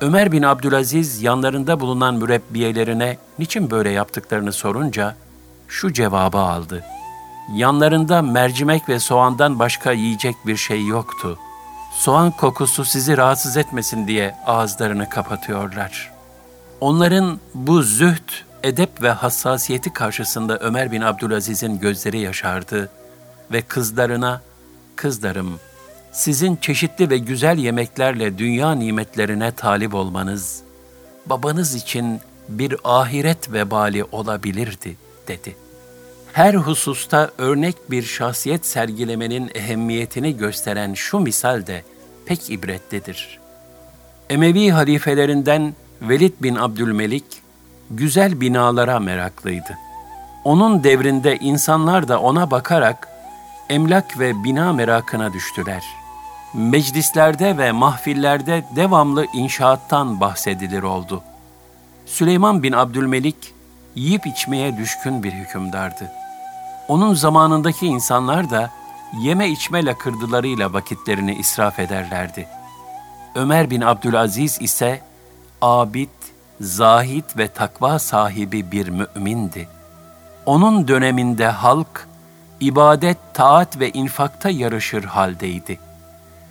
Ömer 0.00 0.32
bin 0.32 0.42
Abdülaziz 0.42 1.22
yanlarında 1.22 1.80
bulunan 1.80 2.14
mürebbiyelerine 2.14 3.16
niçin 3.38 3.70
böyle 3.70 3.90
yaptıklarını 3.90 4.52
sorunca 4.52 5.14
şu 5.72 5.92
cevabı 5.92 6.38
aldı. 6.38 6.84
Yanlarında 7.54 8.22
mercimek 8.22 8.88
ve 8.88 8.98
soğandan 8.98 9.58
başka 9.58 9.92
yiyecek 9.92 10.36
bir 10.46 10.56
şey 10.56 10.86
yoktu.'' 10.86 11.52
soğan 11.92 12.30
kokusu 12.30 12.84
sizi 12.84 13.16
rahatsız 13.16 13.56
etmesin 13.56 14.06
diye 14.06 14.34
ağızlarını 14.46 15.08
kapatıyorlar. 15.08 16.12
Onların 16.80 17.40
bu 17.54 17.82
züht, 17.82 18.44
edep 18.62 19.02
ve 19.02 19.10
hassasiyeti 19.10 19.92
karşısında 19.92 20.58
Ömer 20.58 20.92
bin 20.92 21.00
Abdülaziz'in 21.00 21.78
gözleri 21.78 22.18
yaşardı 22.18 22.90
ve 23.52 23.62
kızlarına, 23.62 24.42
kızlarım, 24.96 25.60
sizin 26.12 26.56
çeşitli 26.56 27.10
ve 27.10 27.18
güzel 27.18 27.58
yemeklerle 27.58 28.38
dünya 28.38 28.74
nimetlerine 28.74 29.52
talip 29.52 29.94
olmanız, 29.94 30.62
babanız 31.26 31.74
için 31.74 32.20
bir 32.48 32.76
ahiret 32.84 33.52
vebali 33.52 34.04
olabilirdi, 34.04 34.96
dedi.'' 35.28 35.61
Her 36.32 36.54
hususta 36.54 37.30
örnek 37.38 37.90
bir 37.90 38.02
şahsiyet 38.02 38.66
sergilemenin 38.66 39.50
ehemmiyetini 39.54 40.36
gösteren 40.36 40.94
şu 40.94 41.20
misal 41.20 41.66
de 41.66 41.82
pek 42.26 42.50
ibretlidir. 42.50 43.40
Emevi 44.30 44.70
halifelerinden 44.70 45.74
Velid 46.02 46.32
bin 46.42 46.54
Abdülmelik 46.54 47.24
güzel 47.90 48.40
binalara 48.40 49.00
meraklıydı. 49.00 49.78
Onun 50.44 50.84
devrinde 50.84 51.36
insanlar 51.36 52.08
da 52.08 52.20
ona 52.20 52.50
bakarak 52.50 53.08
emlak 53.68 54.18
ve 54.18 54.44
bina 54.44 54.72
merakına 54.72 55.32
düştüler. 55.32 55.84
Meclislerde 56.54 57.58
ve 57.58 57.72
mahfillerde 57.72 58.64
devamlı 58.76 59.26
inşaattan 59.34 60.20
bahsedilir 60.20 60.82
oldu. 60.82 61.22
Süleyman 62.06 62.62
bin 62.62 62.72
Abdülmelik 62.72 63.54
yiyip 63.94 64.26
içmeye 64.26 64.76
düşkün 64.76 65.22
bir 65.22 65.32
hükümdardı. 65.32 66.12
Onun 66.88 67.14
zamanındaki 67.14 67.86
insanlar 67.86 68.50
da 68.50 68.70
yeme 69.20 69.48
içme 69.48 69.84
lakırdılarıyla 69.84 70.72
vakitlerini 70.72 71.34
israf 71.34 71.78
ederlerdi. 71.78 72.48
Ömer 73.34 73.70
bin 73.70 73.80
Abdülaziz 73.80 74.58
ise 74.62 75.00
abid, 75.60 76.08
zahid 76.60 77.24
ve 77.38 77.48
takva 77.48 77.98
sahibi 77.98 78.72
bir 78.72 78.88
mümindi. 78.88 79.68
Onun 80.46 80.88
döneminde 80.88 81.46
halk 81.46 82.08
ibadet, 82.60 83.18
taat 83.34 83.80
ve 83.80 83.90
infakta 83.90 84.50
yarışır 84.50 85.04
haldeydi. 85.04 85.78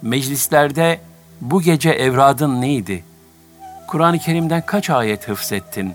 Meclislerde 0.02 1.02
bu 1.42 1.62
gece 1.62 1.90
evradın 1.90 2.62
neydi? 2.62 3.04
Kur'an-ı 3.88 4.20
Kerim'den 4.20 4.66
kaç 4.66 4.90
ayet 4.90 5.28
hıfzettin? 5.28 5.94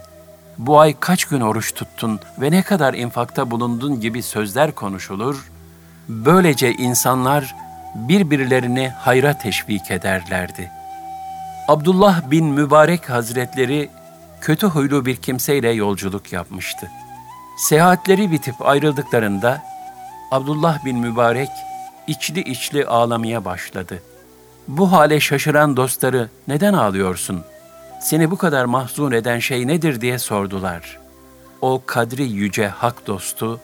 Bu 0.58 0.80
ay 0.80 0.94
kaç 1.00 1.24
gün 1.24 1.40
oruç 1.40 1.74
tuttun 1.74 2.20
ve 2.40 2.50
ne 2.50 2.62
kadar 2.62 2.94
infakta 2.94 3.50
bulundun 3.50 4.00
gibi 4.00 4.22
sözler 4.22 4.72
konuşulur. 4.72 5.50
Böylece 6.08 6.72
insanlar 6.72 7.54
birbirlerini 7.94 8.88
hayra 8.88 9.38
teşvik 9.38 9.90
ederlerdi. 9.90 10.70
Abdullah 11.68 12.30
bin 12.30 12.46
Mübarek 12.46 13.10
Hazretleri 13.10 13.90
kötü 14.40 14.66
huylu 14.66 15.06
bir 15.06 15.16
kimseyle 15.16 15.70
yolculuk 15.70 16.32
yapmıştı. 16.32 16.90
Seyahatleri 17.58 18.30
bitip 18.30 18.66
ayrıldıklarında 18.66 19.62
Abdullah 20.30 20.84
bin 20.84 20.98
Mübarek 20.98 21.50
içli 22.06 22.40
içli 22.40 22.86
ağlamaya 22.86 23.44
başladı. 23.44 24.02
Bu 24.68 24.92
hale 24.92 25.20
şaşıran 25.20 25.76
dostları 25.76 26.30
neden 26.48 26.72
ağlıyorsun? 26.72 27.44
Seni 28.00 28.30
bu 28.30 28.36
kadar 28.36 28.64
mahzun 28.64 29.12
eden 29.12 29.38
şey 29.38 29.66
nedir 29.66 30.00
diye 30.00 30.18
sordular. 30.18 30.98
O 31.60 31.82
kadri 31.86 32.24
yüce 32.24 32.68
hak 32.68 33.06
dostu 33.06 33.60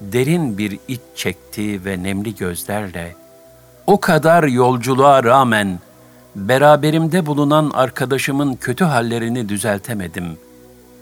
derin 0.00 0.58
bir 0.58 0.78
iç 0.88 1.00
çekti 1.14 1.84
ve 1.84 2.02
nemli 2.02 2.34
gözlerle 2.34 3.14
o 3.86 4.00
kadar 4.00 4.44
yolculuğa 4.44 5.24
rağmen 5.24 5.78
beraberimde 6.36 7.26
bulunan 7.26 7.70
arkadaşımın 7.74 8.54
kötü 8.54 8.84
hallerini 8.84 9.48
düzeltemedim. 9.48 10.38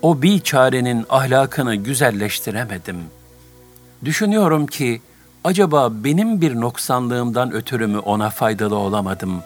O 0.03 0.23
bir 0.23 0.41
çarenin 0.41 1.07
ahlakını 1.09 1.75
güzelleştiremedim. 1.75 2.97
Düşünüyorum 4.05 4.67
ki 4.67 5.03
acaba 5.45 5.91
benim 5.93 6.41
bir 6.41 6.61
noksanlığımdan 6.61 7.53
ötürü 7.53 7.87
mü 7.87 7.99
ona 7.99 8.31
faydalı 8.31 8.77
olamadım? 8.77 9.43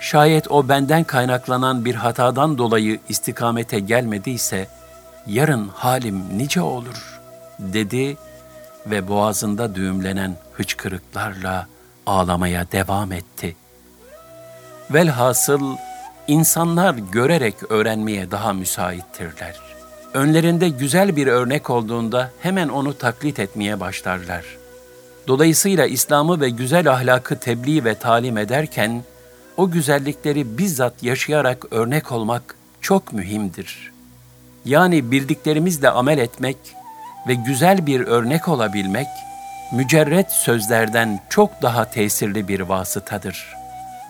Şayet 0.00 0.50
o 0.50 0.68
benden 0.68 1.04
kaynaklanan 1.04 1.84
bir 1.84 1.94
hatadan 1.94 2.58
dolayı 2.58 2.98
istikamete 3.08 3.80
gelmediyse 3.80 4.68
yarın 5.26 5.68
halim 5.68 6.38
nice 6.38 6.60
olur 6.60 7.20
dedi 7.58 8.16
ve 8.86 9.08
boğazında 9.08 9.74
düğümlenen 9.74 10.36
hıçkırıklarla 10.52 11.66
ağlamaya 12.06 12.72
devam 12.72 13.12
etti. 13.12 13.56
Velhasıl 14.90 15.76
insanlar 16.26 16.94
görerek 16.94 17.54
öğrenmeye 17.70 18.30
daha 18.30 18.52
müsaittirler. 18.52 19.56
Önlerinde 20.14 20.68
güzel 20.68 21.16
bir 21.16 21.26
örnek 21.26 21.70
olduğunda 21.70 22.30
hemen 22.40 22.68
onu 22.68 22.98
taklit 22.98 23.38
etmeye 23.38 23.80
başlarlar. 23.80 24.44
Dolayısıyla 25.28 25.86
İslam'ı 25.86 26.40
ve 26.40 26.50
güzel 26.50 26.92
ahlakı 26.92 27.38
tebliğ 27.38 27.84
ve 27.84 27.94
talim 27.94 28.38
ederken 28.38 29.04
o 29.58 29.70
güzellikleri 29.70 30.58
bizzat 30.58 31.02
yaşayarak 31.02 31.64
örnek 31.70 32.12
olmak 32.12 32.54
çok 32.80 33.12
mühimdir. 33.12 33.92
Yani 34.64 35.10
bildiklerimizle 35.10 35.90
amel 35.90 36.18
etmek 36.18 36.56
ve 37.28 37.34
güzel 37.34 37.86
bir 37.86 38.00
örnek 38.00 38.48
olabilmek, 38.48 39.06
mücerret 39.72 40.32
sözlerden 40.32 41.20
çok 41.30 41.62
daha 41.62 41.84
tesirli 41.84 42.48
bir 42.48 42.60
vasıtadır. 42.60 43.54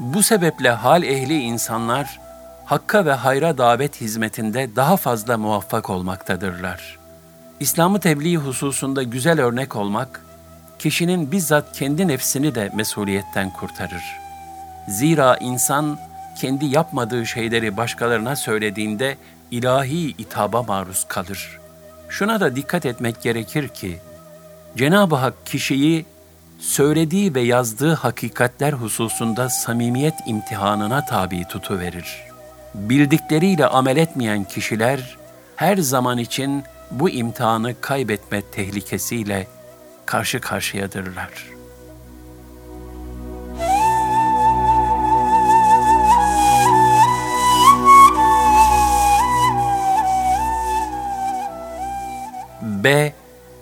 Bu 0.00 0.22
sebeple 0.22 0.70
hal 0.70 1.02
ehli 1.02 1.40
insanlar, 1.40 2.20
hakka 2.64 3.06
ve 3.06 3.12
hayra 3.12 3.58
davet 3.58 4.00
hizmetinde 4.00 4.76
daha 4.76 4.96
fazla 4.96 5.38
muvaffak 5.38 5.90
olmaktadırlar. 5.90 6.98
İslam'ı 7.60 8.00
tebliğ 8.00 8.36
hususunda 8.36 9.02
güzel 9.02 9.40
örnek 9.40 9.76
olmak, 9.76 10.24
kişinin 10.78 11.32
bizzat 11.32 11.72
kendi 11.72 12.08
nefsini 12.08 12.54
de 12.54 12.70
mesuliyetten 12.74 13.50
kurtarır. 13.50 14.27
Zira 14.88 15.36
insan 15.40 15.98
kendi 16.40 16.66
yapmadığı 16.66 17.26
şeyleri 17.26 17.76
başkalarına 17.76 18.36
söylediğinde 18.36 19.16
ilahi 19.50 20.14
itaba 20.18 20.62
maruz 20.62 21.04
kalır. 21.08 21.58
Şuna 22.08 22.40
da 22.40 22.56
dikkat 22.56 22.86
etmek 22.86 23.22
gerekir 23.22 23.68
ki, 23.68 23.98
Cenab-ı 24.76 25.14
Hak 25.14 25.46
kişiyi 25.46 26.06
söylediği 26.58 27.34
ve 27.34 27.40
yazdığı 27.40 27.94
hakikatler 27.94 28.72
hususunda 28.72 29.48
samimiyet 29.48 30.14
imtihanına 30.26 31.04
tabi 31.04 31.44
tutuverir. 31.44 32.22
Bildikleriyle 32.74 33.66
amel 33.66 33.96
etmeyen 33.96 34.44
kişiler 34.44 35.16
her 35.56 35.76
zaman 35.76 36.18
için 36.18 36.64
bu 36.90 37.10
imtihanı 37.10 37.74
kaybetme 37.80 38.42
tehlikesiyle 38.52 39.46
karşı 40.06 40.40
karşıyadırlar.'' 40.40 41.57
B. 52.84 53.12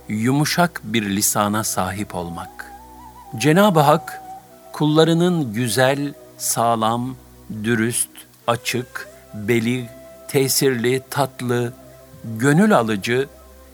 Yumuşak 0.08 0.80
bir 0.84 1.16
lisana 1.16 1.64
sahip 1.64 2.14
olmak. 2.14 2.72
Cenab-ı 3.36 3.80
Hak, 3.80 4.22
kullarının 4.72 5.52
güzel, 5.52 6.14
sağlam, 6.38 7.16
dürüst, 7.64 8.10
açık, 8.46 9.08
beli, 9.34 9.88
tesirli, 10.28 11.02
tatlı, 11.10 11.72
gönül 12.24 12.76
alıcı 12.76 13.28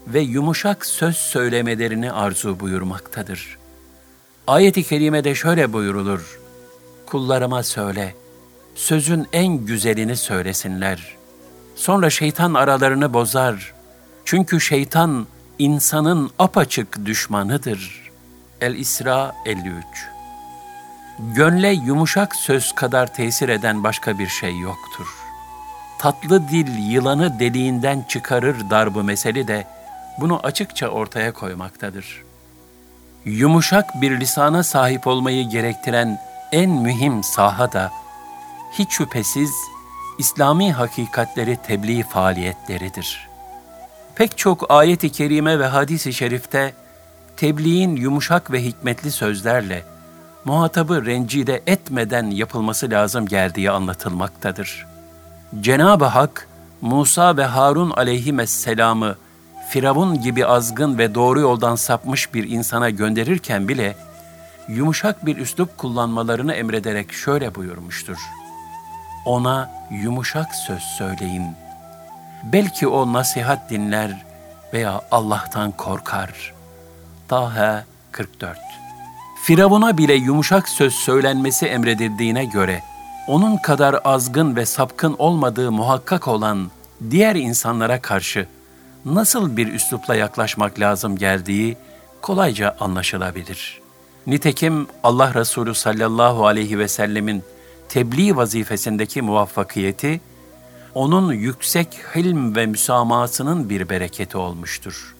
ve 0.07 0.20
yumuşak 0.20 0.87
söz 0.87 1.16
söylemelerini 1.16 2.12
arzu 2.12 2.61
buyurmaktadır. 2.61 3.59
Ayet-i 4.46 4.83
kerimede 4.83 5.35
şöyle 5.35 5.72
buyurulur. 5.72 6.40
Kullarıma 7.07 7.62
söyle, 7.62 8.14
sözün 8.74 9.26
en 9.33 9.46
güzelini 9.46 10.16
söylesinler. 10.16 11.16
Sonra 11.76 12.11
şeytan 12.11 12.55
aralarını 12.55 13.14
bozar. 13.14 13.74
Çünkü 14.24 14.61
şeytan 14.61 15.26
insanın 15.58 16.30
apaçık 16.38 17.06
düşmanıdır. 17.06 18.11
El-İsra 18.61 19.35
53 19.46 19.85
Gönle 21.18 21.68
yumuşak 21.68 22.37
söz 22.37 22.72
kadar 22.72 23.14
tesir 23.14 23.48
eden 23.48 23.85
başka 23.85 24.18
bir 24.18 24.28
şey 24.28 24.58
yoktur. 24.58 25.06
Tatlı 25.98 26.48
dil 26.48 26.90
yılanı 26.90 27.38
deliğinden 27.38 28.04
çıkarır 28.08 28.70
darbı 28.70 29.04
meseli 29.04 29.48
de 29.48 29.66
bunu 30.18 30.40
açıkça 30.42 30.88
ortaya 30.88 31.32
koymaktadır. 31.32 32.22
Yumuşak 33.24 34.00
bir 34.00 34.20
lisana 34.20 34.62
sahip 34.62 35.06
olmayı 35.06 35.48
gerektiren 35.48 36.20
en 36.52 36.70
mühim 36.70 37.22
saha 37.22 37.72
da 37.72 37.90
hiç 38.72 38.90
şüphesiz 38.90 39.52
İslami 40.18 40.72
hakikatleri 40.72 41.56
tebliğ 41.56 42.02
faaliyetleridir.'' 42.02 43.31
Pek 44.14 44.38
çok 44.38 44.70
ayet-i 44.70 45.12
kerime 45.12 45.59
ve 45.59 45.66
hadis-i 45.66 46.12
şerifte 46.12 46.75
tebliğin 47.37 47.96
yumuşak 47.96 48.53
ve 48.53 48.64
hikmetli 48.64 49.11
sözlerle 49.11 49.85
muhatabı 50.44 51.07
rencide 51.07 51.62
etmeden 51.66 52.31
yapılması 52.31 52.90
lazım 52.90 53.27
geldiği 53.27 53.70
anlatılmaktadır. 53.70 54.87
Cenab-ı 55.61 56.05
Hak, 56.05 56.48
Musa 56.81 57.37
ve 57.37 57.44
Harun 57.44 57.90
aleyhisselamı 57.90 59.16
Firavun 59.68 60.22
gibi 60.22 60.46
azgın 60.46 60.98
ve 60.98 61.14
doğru 61.14 61.40
yoldan 61.40 61.75
sapmış 61.75 62.35
bir 62.35 62.51
insana 62.51 62.90
gönderirken 62.90 63.68
bile 63.68 63.96
yumuşak 64.68 65.27
bir 65.27 65.37
üslup 65.37 65.79
kullanmalarını 65.79 66.55
emrederek 66.55 67.12
şöyle 67.12 67.55
buyurmuştur. 67.55 68.18
Ona 69.27 69.70
yumuşak 69.90 70.55
söz 70.55 70.83
söyleyin.'' 70.83 71.71
Belki 72.42 72.88
o 72.88 73.12
nasihat 73.12 73.70
dinler 73.70 74.24
veya 74.72 75.00
Allah'tan 75.11 75.72
korkar. 75.72 76.55
Taha 77.28 77.85
44 78.12 78.59
Firavun'a 79.44 79.98
bile 79.98 80.14
yumuşak 80.14 80.68
söz 80.68 80.94
söylenmesi 80.94 81.66
emredildiğine 81.66 82.44
göre, 82.44 82.83
onun 83.26 83.57
kadar 83.57 84.00
azgın 84.05 84.57
ve 84.57 84.66
sapkın 84.66 85.16
olmadığı 85.18 85.72
muhakkak 85.72 86.28
olan 86.28 86.70
diğer 87.11 87.37
insanlara 87.37 88.00
karşı 88.00 88.46
nasıl 89.05 89.57
bir 89.57 89.72
üslupla 89.72 90.14
yaklaşmak 90.14 90.81
lazım 90.81 91.16
geldiği 91.16 91.76
kolayca 92.22 92.76
anlaşılabilir. 92.81 93.81
Nitekim 94.26 94.87
Allah 95.02 95.35
Resulü 95.35 95.74
sallallahu 95.74 96.46
aleyhi 96.46 96.78
ve 96.78 96.88
sellemin 96.88 97.42
tebliğ 97.88 98.37
vazifesindeki 98.37 99.22
muvaffakiyeti, 99.22 100.20
onun 100.94 101.33
yüksek 101.33 101.88
hilm 102.14 102.57
ve 102.57 102.66
müsamahasının 102.66 103.70
bir 103.70 103.88
bereketi 103.88 104.37
olmuştur. 104.37 105.14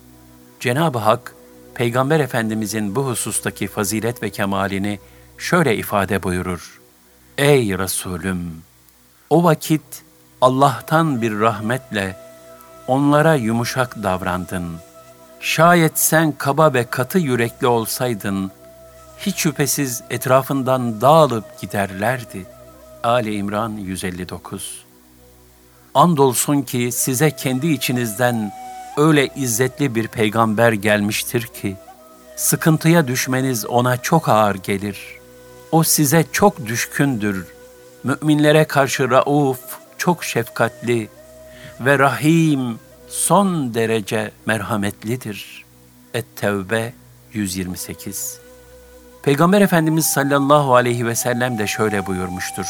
Cenab-ı 0.61 0.99
Hak, 0.99 1.35
Peygamber 1.75 2.21
Efendimizin 2.21 2.95
bu 2.95 3.07
husustaki 3.07 3.69
fazilet 3.69 4.23
ve 4.23 4.31
kemalini 4.31 4.99
şöyle 5.39 5.77
ifade 5.77 6.23
buyurur. 6.23 6.81
Ey 7.39 7.79
Resulüm! 7.79 8.63
O 9.31 9.45
vakit 9.45 10.03
Allah'tan 10.41 11.23
bir 11.23 11.41
rahmetle 11.41 12.17
onlara 12.87 13.35
yumuşak 13.35 14.03
davrandın. 14.03 14.73
Şayet 15.41 15.99
sen 15.99 16.33
kaba 16.33 16.75
ve 16.75 16.85
katı 16.85 17.19
yürekli 17.19 17.67
olsaydın, 17.67 18.51
hiç 19.19 19.37
şüphesiz 19.37 20.03
etrafından 20.11 21.01
dağılıp 21.01 21.61
giderlerdi. 21.61 22.47
Ali 23.03 23.35
İmran 23.35 23.71
159 23.71 24.85
Andolsun 25.95 26.63
ki 26.63 26.93
size 26.93 27.31
kendi 27.31 27.67
içinizden 27.67 28.53
öyle 28.97 29.29
izzetli 29.37 29.95
bir 29.95 30.09
peygamber 30.09 30.73
gelmiştir 30.73 31.43
ki, 31.43 31.77
sıkıntıya 32.37 33.09
düşmeniz 33.09 33.67
ona 33.67 33.97
çok 33.97 34.29
ağır 34.29 34.55
gelir. 34.55 34.99
O 35.73 35.83
size 35.83 36.25
çok 36.33 36.67
düşkündür. 36.67 37.47
Müminlere 38.05 38.65
karşı 38.65 39.11
rauf, 39.11 39.61
çok 39.99 40.25
şefkatli 40.25 41.09
ve 41.81 41.99
rahim, 41.99 42.79
son 43.09 43.75
derece 43.75 44.31
merhametlidir. 44.47 45.65
Et-Tevbe 46.15 46.93
128 47.33 48.39
Peygamber 49.23 49.61
Efendimiz 49.61 50.07
sallallahu 50.07 50.75
aleyhi 50.75 51.07
ve 51.07 51.15
sellem 51.15 51.59
de 51.59 51.67
şöyle 51.67 52.07
buyurmuştur. 52.07 52.67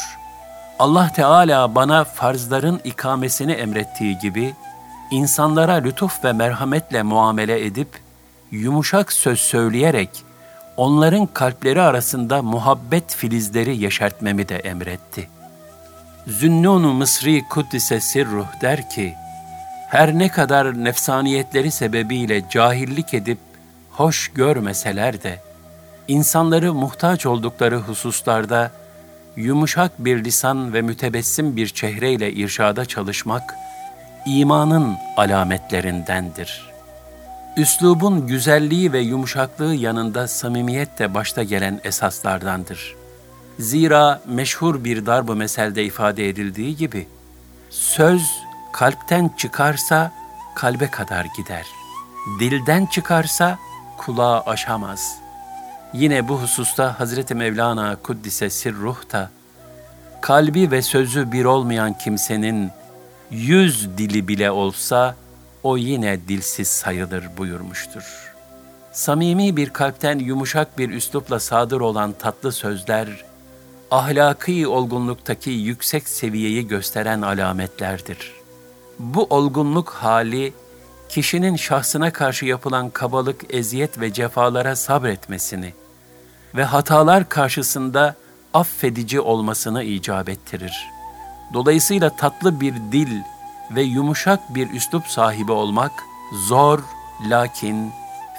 Allah 0.79 1.09
Teala 1.15 1.75
bana 1.75 2.03
farzların 2.03 2.81
ikamesini 2.83 3.51
emrettiği 3.51 4.19
gibi, 4.19 4.53
insanlara 5.11 5.73
lütuf 5.73 6.23
ve 6.23 6.33
merhametle 6.33 7.03
muamele 7.03 7.65
edip, 7.65 7.87
yumuşak 8.51 9.13
söz 9.13 9.39
söyleyerek, 9.39 10.09
onların 10.77 11.25
kalpleri 11.25 11.81
arasında 11.81 12.41
muhabbet 12.41 13.15
filizleri 13.15 13.77
yeşertmemi 13.77 14.49
de 14.49 14.55
emretti. 14.55 15.29
Zünnun-u 16.27 16.93
Mısri 16.93 17.43
Kuddise 17.49 17.99
Sirruh 17.99 18.61
der 18.61 18.89
ki, 18.89 19.13
her 19.89 20.19
ne 20.19 20.29
kadar 20.29 20.83
nefsaniyetleri 20.83 21.71
sebebiyle 21.71 22.49
cahillik 22.49 23.13
edip 23.13 23.39
hoş 23.91 24.27
görmeseler 24.27 25.23
de, 25.23 25.39
insanları 26.07 26.73
muhtaç 26.73 27.25
oldukları 27.25 27.77
hususlarda 27.77 28.71
yumuşak 29.35 29.91
bir 29.99 30.23
lisan 30.23 30.73
ve 30.73 30.81
mütebessim 30.81 31.55
bir 31.55 31.67
çehreyle 31.67 32.31
irşada 32.31 32.85
çalışmak, 32.85 33.55
imanın 34.25 34.97
alametlerindendir. 35.17 36.73
Üslubun 37.57 38.27
güzelliği 38.27 38.93
ve 38.93 38.99
yumuşaklığı 38.99 39.75
yanında 39.75 40.27
samimiyet 40.27 40.99
de 40.99 41.13
başta 41.13 41.43
gelen 41.43 41.81
esaslardandır. 41.83 42.95
Zira 43.59 44.21
meşhur 44.27 44.83
bir 44.83 45.05
darb-ı 45.05 45.35
meselde 45.35 45.83
ifade 45.83 46.29
edildiği 46.29 46.75
gibi, 46.75 47.07
söz 47.69 48.21
kalpten 48.73 49.31
çıkarsa 49.37 50.11
kalbe 50.55 50.87
kadar 50.87 51.25
gider. 51.37 51.65
Dilden 52.39 52.85
çıkarsa 52.85 53.57
kulağı 53.97 54.41
aşamaz. 54.41 55.22
Yine 55.93 56.27
bu 56.27 56.41
hususta 56.41 56.99
Hazreti 56.99 57.35
Mevlana 57.35 57.95
Kuddise 57.95 58.49
Sirruh 58.49 59.11
da, 59.11 59.31
kalbi 60.21 60.71
ve 60.71 60.81
sözü 60.81 61.31
bir 61.31 61.45
olmayan 61.45 61.97
kimsenin 61.97 62.71
yüz 63.31 63.97
dili 63.97 64.27
bile 64.27 64.51
olsa 64.51 65.15
o 65.63 65.77
yine 65.77 66.27
dilsiz 66.27 66.67
sayılır 66.67 67.23
buyurmuştur. 67.37 68.33
Samimi 68.91 69.57
bir 69.57 69.69
kalpten 69.69 70.19
yumuşak 70.19 70.77
bir 70.77 70.89
üslupla 70.89 71.39
sadır 71.39 71.81
olan 71.81 72.11
tatlı 72.11 72.51
sözler, 72.51 73.07
ahlaki 73.91 74.67
olgunluktaki 74.67 75.49
yüksek 75.49 76.07
seviyeyi 76.07 76.67
gösteren 76.67 77.21
alametlerdir. 77.21 78.31
Bu 78.99 79.27
olgunluk 79.29 79.89
hali, 79.89 80.53
kişinin 81.09 81.55
şahsına 81.55 82.13
karşı 82.13 82.45
yapılan 82.45 82.89
kabalık, 82.89 83.53
eziyet 83.53 83.99
ve 83.99 84.13
cefalara 84.13 84.75
sabretmesini 84.75 85.73
ve 86.55 86.63
hatalar 86.63 87.29
karşısında 87.29 88.15
affedici 88.53 89.19
olmasını 89.19 89.83
icap 89.83 90.29
ettirir. 90.29 90.89
Dolayısıyla 91.53 92.09
tatlı 92.09 92.61
bir 92.61 92.75
dil 92.75 93.21
ve 93.71 93.81
yumuşak 93.81 94.55
bir 94.55 94.69
üslup 94.69 95.07
sahibi 95.07 95.51
olmak 95.51 95.91
zor 96.47 96.79
lakin 97.29 97.91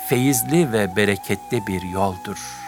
feyizli 0.08 0.72
ve 0.72 0.96
bereketli 0.96 1.66
bir 1.66 1.82
yoldur.'' 1.82 2.64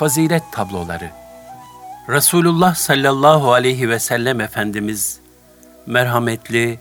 Fazilet 0.00 0.52
tabloları 0.52 1.19
Resulullah 2.10 2.74
sallallahu 2.74 3.52
aleyhi 3.52 3.88
ve 3.88 3.98
sellem 3.98 4.40
Efendimiz 4.40 5.20
merhametli, 5.86 6.78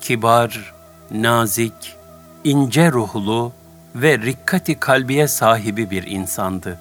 kibar, 0.00 0.74
nazik, 1.10 1.96
ince 2.44 2.92
ruhlu 2.92 3.52
ve 3.94 4.18
rikkati 4.18 4.80
kalbiye 4.80 5.28
sahibi 5.28 5.90
bir 5.90 6.02
insandı. 6.02 6.78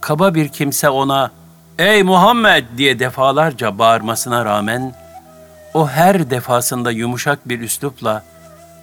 Kaba 0.00 0.34
bir 0.34 0.48
kimse 0.48 0.88
ona 0.88 1.30
"Ey 1.78 2.02
Muhammed!" 2.02 2.64
diye 2.76 2.98
defalarca 2.98 3.78
bağırmasına 3.78 4.44
rağmen 4.44 4.94
o 5.74 5.88
her 5.88 6.30
defasında 6.30 6.90
yumuşak 6.90 7.48
bir 7.48 7.60
üslupla 7.60 8.24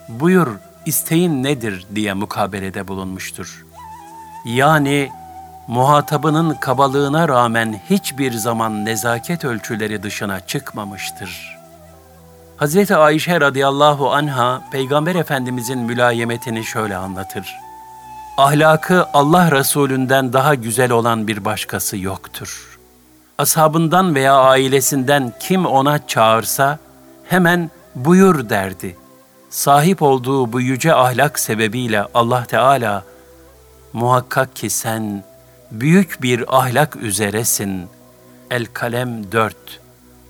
"Buyur, 0.09 0.47
isteğin 0.85 1.43
nedir?" 1.43 1.87
diye 1.95 2.13
mukabelede 2.13 2.87
bulunmuştur. 2.87 3.65
Yani 4.45 5.11
muhatabının 5.69 6.53
kabalığına 6.53 7.27
rağmen 7.27 7.79
hiçbir 7.89 8.31
zaman 8.31 8.85
nezaket 8.85 9.45
ölçüleri 9.45 10.03
dışına 10.03 10.39
çıkmamıştır. 10.39 11.59
Hz. 12.57 12.91
Ayşe 12.91 13.41
radıyallahu 13.41 14.11
anha 14.11 14.61
Peygamber 14.71 15.15
Efendimizin 15.15 15.79
mülayemetini 15.79 16.65
şöyle 16.65 16.95
anlatır. 16.95 17.55
Ahlakı 18.37 19.05
Allah 19.13 19.51
Resulünden 19.51 20.33
daha 20.33 20.55
güzel 20.55 20.91
olan 20.91 21.27
bir 21.27 21.45
başkası 21.45 21.97
yoktur. 21.97 22.79
Ashabından 23.37 24.15
veya 24.15 24.35
ailesinden 24.35 25.33
kim 25.39 25.65
ona 25.65 26.07
çağırsa 26.07 26.79
hemen 27.25 27.71
buyur 27.95 28.49
derdi. 28.49 28.95
Sahip 29.49 30.01
olduğu 30.01 30.53
bu 30.53 30.61
yüce 30.61 30.93
ahlak 30.93 31.39
sebebiyle 31.39 32.05
Allah 32.13 32.45
Teala 32.45 33.03
muhakkak 33.93 34.55
ki 34.55 34.69
sen 34.69 35.28
büyük 35.71 36.21
bir 36.21 36.57
ahlak 36.59 36.95
üzeresin. 36.95 37.87
El 38.51 38.65
Kalem 38.73 39.31
4 39.31 39.55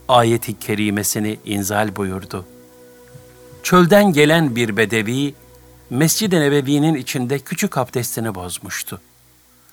ayeti 0.07 0.59
kerimesini 0.59 1.39
inzal 1.45 1.95
buyurdu. 1.95 2.45
Çölden 3.63 4.13
gelen 4.13 4.55
bir 4.55 4.77
bedevi, 4.77 5.33
Mescid-i 5.89 6.39
Nebevi'nin 6.39 6.95
içinde 6.95 7.39
küçük 7.39 7.77
abdestini 7.77 8.35
bozmuştu. 8.35 9.01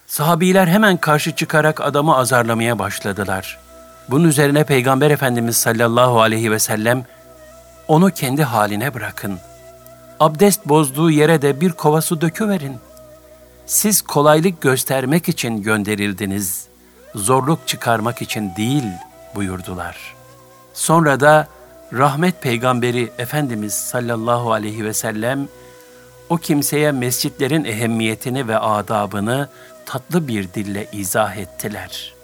Sahabiler 0.06 0.66
hemen 0.66 0.96
karşı 0.96 1.36
çıkarak 1.36 1.80
adamı 1.80 2.16
azarlamaya 2.16 2.78
başladılar. 2.78 3.58
Bunun 4.10 4.28
üzerine 4.28 4.64
Peygamber 4.64 5.10
Efendimiz 5.10 5.56
sallallahu 5.56 6.20
aleyhi 6.20 6.50
ve 6.50 6.58
sellem, 6.58 7.04
onu 7.88 8.10
kendi 8.10 8.42
haline 8.42 8.94
bırakın. 8.94 9.38
Abdest 10.20 10.66
bozduğu 10.66 11.10
yere 11.10 11.42
de 11.42 11.60
bir 11.60 11.72
kova 11.72 12.00
su 12.00 12.20
döküverin 12.20 12.78
siz 13.66 14.02
kolaylık 14.02 14.60
göstermek 14.60 15.28
için 15.28 15.62
gönderildiniz, 15.62 16.66
zorluk 17.14 17.68
çıkarmak 17.68 18.22
için 18.22 18.52
değil 18.56 18.84
buyurdular. 19.34 20.14
Sonra 20.74 21.20
da 21.20 21.48
rahmet 21.92 22.42
peygamberi 22.42 23.10
Efendimiz 23.18 23.74
sallallahu 23.74 24.52
aleyhi 24.52 24.84
ve 24.84 24.94
sellem 24.94 25.48
o 26.28 26.36
kimseye 26.36 26.92
mescitlerin 26.92 27.64
ehemmiyetini 27.64 28.48
ve 28.48 28.58
adabını 28.58 29.48
tatlı 29.86 30.28
bir 30.28 30.52
dille 30.54 30.88
izah 30.92 31.36
ettiler. 31.36 32.14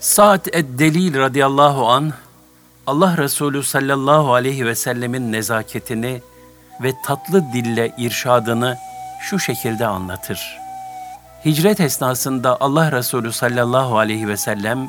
Sa'd 0.00 0.46
ed-Delil 0.46 1.18
radıyallahu 1.18 1.88
an 1.88 2.12
Allah 2.86 3.16
Resulü 3.16 3.62
sallallahu 3.62 4.34
aleyhi 4.34 4.66
ve 4.66 4.74
sellemin 4.74 5.32
nezaketini 5.32 6.22
ve 6.82 6.92
tatlı 7.04 7.44
dille 7.52 7.94
irşadını 7.98 8.76
şu 9.20 9.38
şekilde 9.38 9.86
anlatır. 9.86 10.58
Hicret 11.44 11.80
esnasında 11.80 12.56
Allah 12.60 12.92
Resulü 12.92 13.32
sallallahu 13.32 13.98
aleyhi 13.98 14.28
ve 14.28 14.36
sellem 14.36 14.88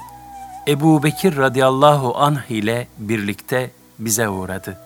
Ebu 0.68 1.04
Bekir 1.04 1.38
radıyallahu 1.38 2.18
anh 2.18 2.52
ile 2.52 2.88
birlikte 2.98 3.72
bize 4.00 4.30
uğradı. 4.30 4.78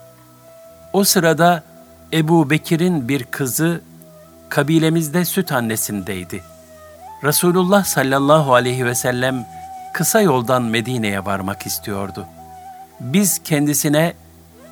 O 0.94 1.04
sırada 1.04 1.64
Ebu 2.14 2.50
Bekir'in 2.50 3.08
bir 3.08 3.24
kızı 3.24 3.82
kabilemizde 4.50 5.26
süt 5.26 5.52
annesindeydi. 5.52 6.44
Resulullah 7.24 7.84
sallallahu 7.84 8.54
aleyhi 8.54 8.86
ve 8.86 8.96
sellem 8.96 9.46
kısa 9.94 10.22
yoldan 10.22 10.64
Medine'ye 10.64 11.26
varmak 11.26 11.66
istiyordu. 11.66 12.26
Biz 13.00 13.40
kendisine 13.44 14.14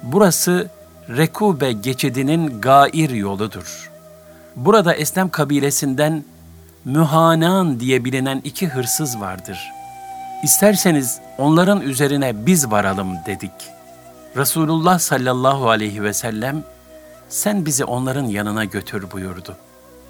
burası 0.04 0.70
Rekube 1.10 1.72
geçidinin 1.72 2.62
gair 2.62 3.10
yoludur. 3.10 3.91
Burada 4.56 4.94
Eslem 4.94 5.30
kabilesinden 5.30 6.24
Mühanan 6.86 7.80
diye 7.80 8.06
bilinen 8.06 8.42
iki 8.44 8.68
hırsız 8.68 9.20
vardır. 9.20 9.72
İsterseniz 10.44 11.20
onların 11.38 11.82
üzerine 11.82 12.46
biz 12.46 12.72
varalım 12.72 13.18
dedik. 13.26 13.52
Resulullah 14.38 15.00
sallallahu 15.00 15.70
aleyhi 15.70 16.04
ve 16.04 16.14
sellem 16.14 16.64
sen 17.30 17.66
bizi 17.66 17.86
onların 17.86 18.26
yanına 18.26 18.66
götür 18.66 19.12
buyurdu. 19.12 19.56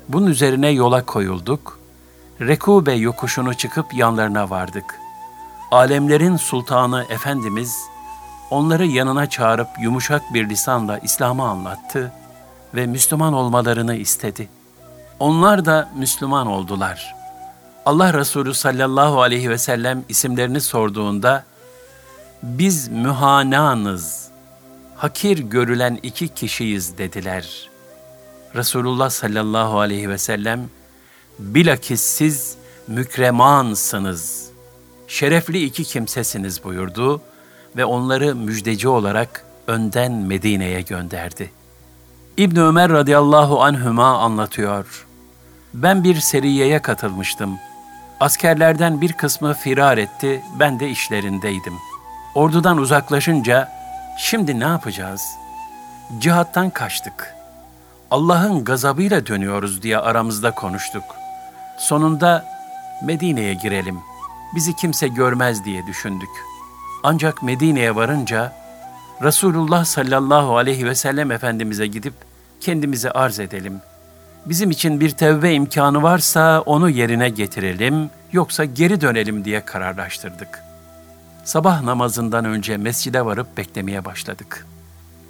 Bunun 0.10 0.28
üzerine 0.28 0.70
yola 0.70 1.06
koyulduk. 1.06 1.80
Rekube 2.42 2.94
yokuşunu 2.94 3.54
çıkıp 3.54 3.94
yanlarına 3.94 4.50
vardık. 4.50 5.00
Alemlerin 5.72 6.38
sultanı 6.38 7.06
Efendimiz 7.10 7.78
onları 8.50 8.86
yanına 8.86 9.30
çağırıp 9.30 9.68
yumuşak 9.82 10.34
bir 10.34 10.50
lisanla 10.50 10.98
İslam'ı 10.98 11.44
anlattı 11.44 12.12
ve 12.76 12.88
Müslüman 12.88 13.34
olmalarını 13.34 13.96
istedi. 13.96 14.50
Onlar 15.20 15.66
da 15.66 15.90
Müslüman 15.98 16.48
oldular. 16.48 17.16
Allah 17.86 18.14
Resulü 18.14 18.54
sallallahu 18.54 19.22
aleyhi 19.22 19.50
ve 19.50 19.58
sellem 19.58 20.04
isimlerini 20.10 20.62
sorduğunda 20.62 21.44
biz 22.44 22.88
mühananız, 22.88 24.28
hakir 24.96 25.38
görülen 25.38 26.00
iki 26.04 26.28
kişiyiz 26.28 26.98
dediler. 26.98 27.70
Resulullah 28.56 29.10
sallallahu 29.10 29.80
aleyhi 29.80 30.10
ve 30.10 30.18
sellem 30.18 30.70
bilakis 31.40 32.02
siz 32.02 32.56
mükremansınız, 32.88 34.50
şerefli 35.08 35.64
iki 35.64 35.84
kimsesiniz 35.84 36.64
buyurdu 36.64 37.22
ve 37.78 37.86
onları 37.86 38.36
müjdeci 38.36 38.88
olarak 38.88 39.46
önden 39.68 40.12
Medine'ye 40.12 40.82
gönderdi. 40.82 41.61
İbn 42.38 42.60
Ömer 42.60 42.92
radıyallahu 42.92 43.64
anhüma 43.64 44.18
anlatıyor. 44.18 45.08
Ben 45.74 46.04
bir 46.04 46.20
seriyeye 46.20 46.82
katılmıştım. 46.82 47.58
Askerlerden 48.20 49.02
bir 49.02 49.14
kısmı 49.14 49.54
firar 49.54 49.98
etti, 49.98 50.44
ben 50.60 50.80
de 50.80 50.90
işlerindeydim. 50.90 51.74
Ordudan 52.36 52.78
uzaklaşınca, 52.78 53.72
şimdi 54.18 54.60
ne 54.60 54.64
yapacağız? 54.64 55.22
Cihattan 56.20 56.70
kaçtık. 56.70 57.36
Allah'ın 58.12 58.64
gazabıyla 58.64 59.28
dönüyoruz 59.28 59.82
diye 59.82 59.98
aramızda 59.98 60.52
konuştuk. 60.52 61.04
Sonunda 61.78 62.46
Medine'ye 63.04 63.54
girelim. 63.54 64.00
Bizi 64.56 64.76
kimse 64.76 65.08
görmez 65.08 65.66
diye 65.66 65.88
düşündük. 65.88 66.30
Ancak 67.04 67.44
Medine'ye 67.44 67.96
varınca 67.96 68.61
Resulullah 69.24 69.86
sallallahu 69.86 70.58
aleyhi 70.58 70.86
ve 70.86 70.96
sellem 70.96 71.32
Efendimiz'e 71.32 71.88
gidip 71.88 72.14
kendimizi 72.60 73.12
arz 73.12 73.40
edelim. 73.40 73.82
Bizim 74.46 74.72
için 74.72 75.00
bir 75.00 75.10
tevbe 75.10 75.54
imkanı 75.54 76.04
varsa 76.04 76.62
onu 76.62 76.90
yerine 76.90 77.30
getirelim, 77.30 78.10
yoksa 78.32 78.66
geri 78.66 79.02
dönelim 79.02 79.46
diye 79.46 79.66
kararlaştırdık. 79.66 80.64
Sabah 81.44 81.82
namazından 81.82 82.46
önce 82.46 82.78
mescide 82.78 83.26
varıp 83.26 83.58
beklemeye 83.58 84.06
başladık. 84.06 84.68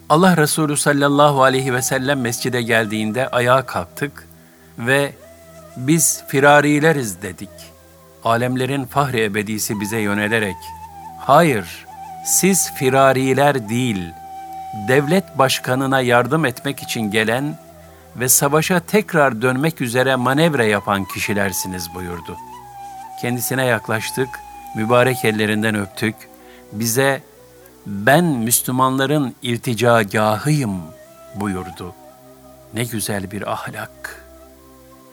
Allah 0.09 0.37
Resulü 0.37 0.77
sallallahu 0.77 1.43
aleyhi 1.43 1.73
ve 1.73 1.81
sellem 1.81 2.21
mescide 2.21 2.61
geldiğinde 2.61 3.27
ayağa 3.27 3.65
kalktık 3.65 4.27
ve 4.77 5.13
biz 5.77 6.23
firarileriz 6.27 7.21
dedik. 7.21 7.49
Alemlerin 8.23 8.85
fahri 8.85 9.23
ebedisi 9.23 9.79
bize 9.79 9.97
yönelerek, 9.97 10.55
hayır, 11.19 11.85
siz 12.23 12.73
firariler 12.73 13.69
değil, 13.69 14.13
devlet 14.87 15.37
başkanına 15.37 16.01
yardım 16.01 16.45
etmek 16.45 16.83
için 16.83 17.01
gelen 17.01 17.57
ve 18.15 18.29
savaşa 18.29 18.79
tekrar 18.79 19.41
dönmek 19.41 19.81
üzere 19.81 20.15
manevra 20.15 20.63
yapan 20.63 21.05
kişilersiniz 21.05 21.93
buyurdu. 21.95 22.37
Kendisine 23.21 23.65
yaklaştık, 23.65 24.29
mübarek 24.75 25.25
ellerinden 25.25 25.75
öptük, 25.75 26.15
bize 26.71 27.21
ben 27.85 28.23
Müslümanların 28.23 29.35
irticagahıyım 29.41 30.81
buyurdu. 31.35 31.93
Ne 32.73 32.83
güzel 32.83 33.31
bir 33.31 33.51
ahlak. 33.51 34.25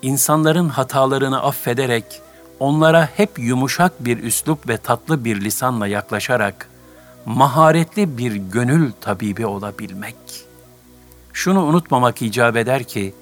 İnsanların 0.01 0.69
hatalarını 0.69 1.43
affederek, 1.43 2.21
onlara 2.59 3.09
hep 3.17 3.39
yumuşak 3.39 4.05
bir 4.05 4.23
üslup 4.23 4.69
ve 4.69 4.77
tatlı 4.77 5.25
bir 5.25 5.41
lisanla 5.41 5.87
yaklaşarak, 5.87 6.69
maharetli 7.29 8.17
bir 8.17 8.35
gönül 8.35 8.91
tabibi 9.01 9.45
olabilmek. 9.45 10.15
Şunu 11.33 11.63
unutmamak 11.63 12.21
icap 12.21 12.55
eder 12.57 12.83
ki, 12.83 13.13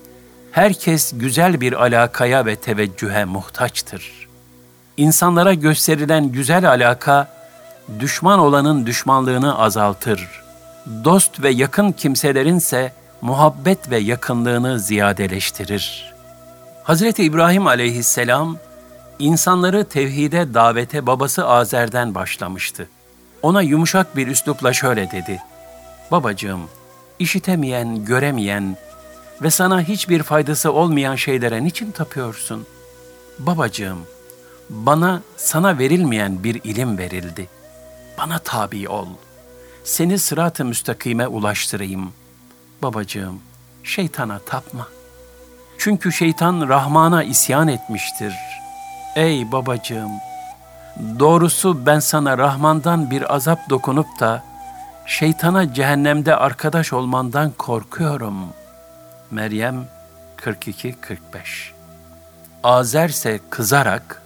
herkes 0.51 1.13
güzel 1.15 1.61
bir 1.61 1.73
alakaya 1.73 2.45
ve 2.45 2.55
teveccühe 2.55 3.25
muhtaçtır. 3.25 4.27
İnsanlara 4.97 5.53
gösterilen 5.53 6.31
güzel 6.31 6.69
alaka, 6.69 7.27
düşman 7.99 8.39
olanın 8.39 8.85
düşmanlığını 8.85 9.59
azaltır. 9.59 10.41
Dost 11.03 11.43
ve 11.43 11.49
yakın 11.49 11.91
kimselerinse 11.91 12.93
muhabbet 13.21 13.89
ve 13.89 13.97
yakınlığını 13.97 14.79
ziyadeleştirir. 14.79 16.13
Hazreti 16.83 17.23
İbrahim 17.23 17.67
aleyhisselam, 17.67 18.57
insanları 19.19 19.85
tevhide 19.85 20.53
davete 20.53 21.07
babası 21.07 21.47
Azer'den 21.47 22.15
başlamıştı. 22.15 22.87
Ona 23.47 23.61
yumuşak 23.61 24.15
bir 24.15 24.27
üslupla 24.27 24.73
şöyle 24.73 25.11
dedi. 25.11 25.41
Babacığım, 26.11 26.69
işitemeyen, 27.19 28.05
göremeyen 28.05 28.77
ve 29.41 29.51
sana 29.51 29.81
hiçbir 29.81 30.23
faydası 30.23 30.71
olmayan 30.71 31.15
şeylere 31.15 31.63
niçin 31.63 31.91
tapıyorsun? 31.91 32.67
Babacığım, 33.39 33.97
bana 34.69 35.21
sana 35.37 35.77
verilmeyen 35.77 36.43
bir 36.43 36.61
ilim 36.63 36.97
verildi. 36.97 37.49
Bana 38.17 38.39
tabi 38.39 38.89
ol. 38.89 39.07
Seni 39.83 40.19
sırat-ı 40.19 40.65
müstakime 40.65 41.27
ulaştırayım. 41.27 42.13
Babacığım, 42.81 43.39
şeytana 43.83 44.39
tapma. 44.39 44.87
Çünkü 45.77 46.11
şeytan 46.11 46.69
Rahman'a 46.69 47.23
isyan 47.23 47.67
etmiştir. 47.67 48.33
Ey 49.15 49.51
babacığım, 49.51 50.11
Doğrusu 51.19 51.85
ben 51.85 51.99
sana 51.99 52.37
Rahman'dan 52.37 53.11
bir 53.11 53.35
azap 53.35 53.69
dokunup 53.69 54.19
da 54.19 54.43
şeytana 55.05 55.73
cehennemde 55.73 56.35
arkadaş 56.35 56.93
olmandan 56.93 57.51
korkuyorum. 57.51 58.35
Meryem 59.31 59.85
42-45 60.37 60.93
Azer 62.63 63.09
ise 63.09 63.39
kızarak, 63.49 64.21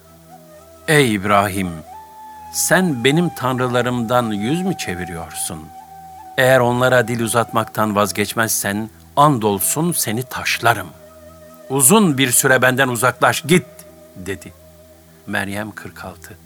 Ey 0.87 1.13
İbrahim! 1.13 1.71
Sen 2.53 3.03
benim 3.03 3.29
tanrılarımdan 3.29 4.31
yüz 4.31 4.61
mü 4.61 4.77
çeviriyorsun? 4.77 5.59
Eğer 6.37 6.59
onlara 6.59 7.07
dil 7.07 7.21
uzatmaktan 7.21 7.95
vazgeçmezsen, 7.95 8.89
andolsun 9.15 9.91
seni 9.91 10.23
taşlarım. 10.23 10.87
Uzun 11.69 12.17
bir 12.17 12.31
süre 12.31 12.61
benden 12.61 12.87
uzaklaş, 12.87 13.41
git, 13.41 13.65
dedi. 14.15 14.53
Meryem 15.27 15.71
46 15.71 16.37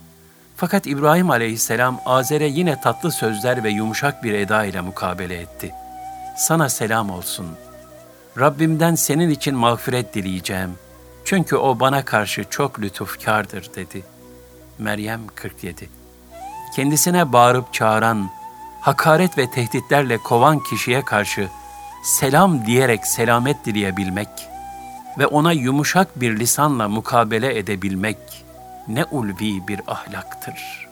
fakat 0.55 0.87
İbrahim 0.87 1.29
aleyhisselam 1.29 1.99
Azer'e 2.05 2.47
yine 2.47 2.81
tatlı 2.81 3.11
sözler 3.11 3.63
ve 3.63 3.69
yumuşak 3.69 4.23
bir 4.23 4.33
eda 4.33 4.65
ile 4.65 4.81
mukabele 4.81 5.37
etti. 5.37 5.71
Sana 6.37 6.69
selam 6.69 7.09
olsun. 7.09 7.47
Rabbimden 8.39 8.95
senin 8.95 9.29
için 9.29 9.55
mağfiret 9.55 10.13
dileyeceğim. 10.13 10.71
Çünkü 11.25 11.55
o 11.55 11.79
bana 11.79 12.05
karşı 12.05 12.45
çok 12.49 12.81
lütufkardır 12.81 13.69
dedi. 13.75 14.03
Meryem 14.79 15.21
47 15.35 15.89
Kendisine 16.75 17.33
bağırıp 17.33 17.73
çağıran, 17.73 18.29
hakaret 18.81 19.37
ve 19.37 19.51
tehditlerle 19.51 20.17
kovan 20.17 20.59
kişiye 20.59 21.01
karşı 21.01 21.49
selam 22.03 22.65
diyerek 22.65 23.07
selamet 23.07 23.65
dileyebilmek 23.65 24.29
ve 25.17 25.27
ona 25.27 25.51
yumuşak 25.51 26.21
bir 26.21 26.39
lisanla 26.39 26.89
mukabele 26.89 27.57
edebilmek 27.57 28.44
ne 28.87 29.05
ulvi 29.05 29.67
bir 29.67 29.81
ahlaktır. 29.87 30.87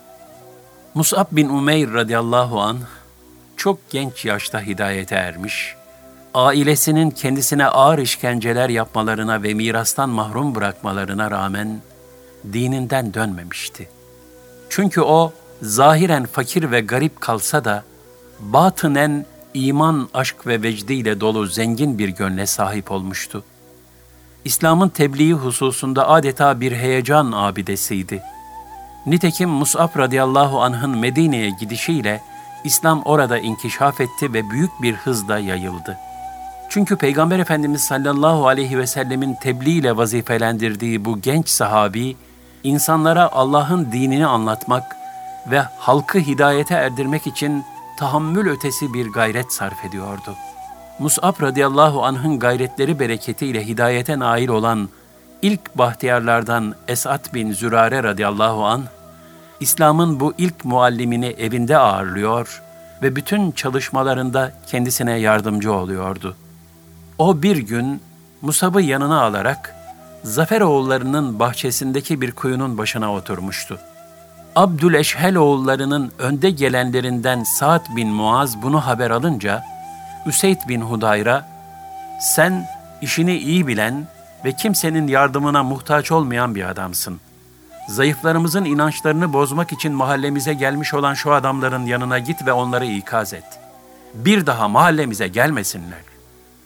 Mus'ab 0.94 1.26
bin 1.32 1.48
Umeyr 1.48 1.92
radıyallahu 1.92 2.60
an 2.60 2.78
çok 3.56 3.90
genç 3.90 4.24
yaşta 4.24 4.60
hidayete 4.60 5.14
ermiş, 5.14 5.74
ailesinin 6.34 7.10
kendisine 7.10 7.66
ağır 7.66 7.98
işkenceler 7.98 8.68
yapmalarına 8.68 9.42
ve 9.42 9.54
mirastan 9.54 10.08
mahrum 10.08 10.54
bırakmalarına 10.54 11.30
rağmen 11.30 11.80
dininden 12.52 13.14
dönmemişti. 13.14 13.88
Çünkü 14.70 15.00
o 15.00 15.32
zahiren 15.62 16.26
fakir 16.26 16.70
ve 16.70 16.80
garip 16.80 17.20
kalsa 17.20 17.64
da 17.64 17.84
batınen 18.40 19.26
iman, 19.54 20.08
aşk 20.14 20.46
ve 20.46 20.62
vecdiyle 20.62 21.20
dolu 21.20 21.46
zengin 21.46 21.98
bir 21.98 22.08
gönle 22.08 22.46
sahip 22.46 22.90
olmuştu. 22.90 23.44
İslam'ın 24.44 24.88
tebliği 24.88 25.34
hususunda 25.34 26.08
adeta 26.08 26.60
bir 26.60 26.72
heyecan 26.72 27.32
abidesiydi. 27.32 28.22
Nitekim 29.06 29.50
Mus'ab 29.50 29.98
radıyallahu 29.98 30.62
anh'ın 30.62 30.98
Medine'ye 30.98 31.50
gidişiyle 31.50 32.20
İslam 32.64 33.02
orada 33.02 33.38
inkişaf 33.38 34.00
etti 34.00 34.32
ve 34.32 34.50
büyük 34.50 34.70
bir 34.82 34.94
hızla 34.94 35.38
yayıldı. 35.38 35.98
Çünkü 36.68 36.96
Peygamber 36.96 37.38
Efendimiz 37.38 37.80
sallallahu 37.80 38.46
aleyhi 38.46 38.78
ve 38.78 38.86
sellemin 38.86 39.34
tebliğ 39.34 39.70
ile 39.70 39.96
vazifelendirdiği 39.96 41.04
bu 41.04 41.20
genç 41.20 41.48
sahabi, 41.48 42.16
insanlara 42.64 43.32
Allah'ın 43.32 43.92
dinini 43.92 44.26
anlatmak 44.26 44.96
ve 45.50 45.60
halkı 45.78 46.18
hidayete 46.18 46.74
erdirmek 46.74 47.26
için 47.26 47.64
tahammül 47.98 48.50
ötesi 48.50 48.94
bir 48.94 49.06
gayret 49.06 49.52
sarf 49.52 49.84
ediyordu. 49.84 50.34
Mus'ab 50.98 51.42
radıyallahu 51.42 52.04
anh'ın 52.04 52.38
gayretleri 52.38 52.98
bereketiyle 52.98 53.66
hidayete 53.66 54.18
nail 54.18 54.48
olan 54.48 54.88
ilk 55.42 55.78
bahtiyarlardan 55.78 56.74
Esat 56.88 57.34
bin 57.34 57.52
Zürare 57.52 58.02
radıyallahu 58.02 58.64
an 58.64 58.84
İslam'ın 59.60 60.20
bu 60.20 60.34
ilk 60.38 60.64
muallimini 60.64 61.26
evinde 61.26 61.78
ağırlıyor 61.78 62.62
ve 63.02 63.16
bütün 63.16 63.50
çalışmalarında 63.50 64.52
kendisine 64.66 65.18
yardımcı 65.18 65.72
oluyordu. 65.72 66.36
O 67.18 67.42
bir 67.42 67.56
gün 67.56 68.00
Musab'ı 68.42 68.82
yanına 68.82 69.22
alarak 69.22 69.74
Zaferoğullarının 70.22 71.38
bahçesindeki 71.38 72.20
bir 72.20 72.32
kuyunun 72.32 72.78
başına 72.78 73.14
oturmuştu. 73.14 73.78
Abdüleşhel 74.56 75.36
oğullarının 75.36 76.12
önde 76.18 76.50
gelenlerinden 76.50 77.42
Sa'd 77.42 77.96
bin 77.96 78.08
Muaz 78.08 78.62
bunu 78.62 78.86
haber 78.86 79.10
alınca 79.10 79.62
Üseyd 80.26 80.60
bin 80.68 80.80
Hudayra 80.80 81.48
sen 82.20 82.66
işini 83.00 83.36
iyi 83.36 83.66
bilen 83.66 84.06
ve 84.44 84.52
kimsenin 84.52 85.08
yardımına 85.08 85.62
muhtaç 85.62 86.12
olmayan 86.12 86.54
bir 86.54 86.64
adamsın. 86.64 87.20
Zayıflarımızın 87.88 88.64
inançlarını 88.64 89.32
bozmak 89.32 89.72
için 89.72 89.92
mahallemize 89.92 90.54
gelmiş 90.54 90.94
olan 90.94 91.14
şu 91.14 91.32
adamların 91.32 91.86
yanına 91.86 92.18
git 92.18 92.46
ve 92.46 92.52
onları 92.52 92.86
ikaz 92.86 93.34
et. 93.34 93.44
Bir 94.14 94.46
daha 94.46 94.68
mahallemize 94.68 95.28
gelmesinler. 95.28 96.00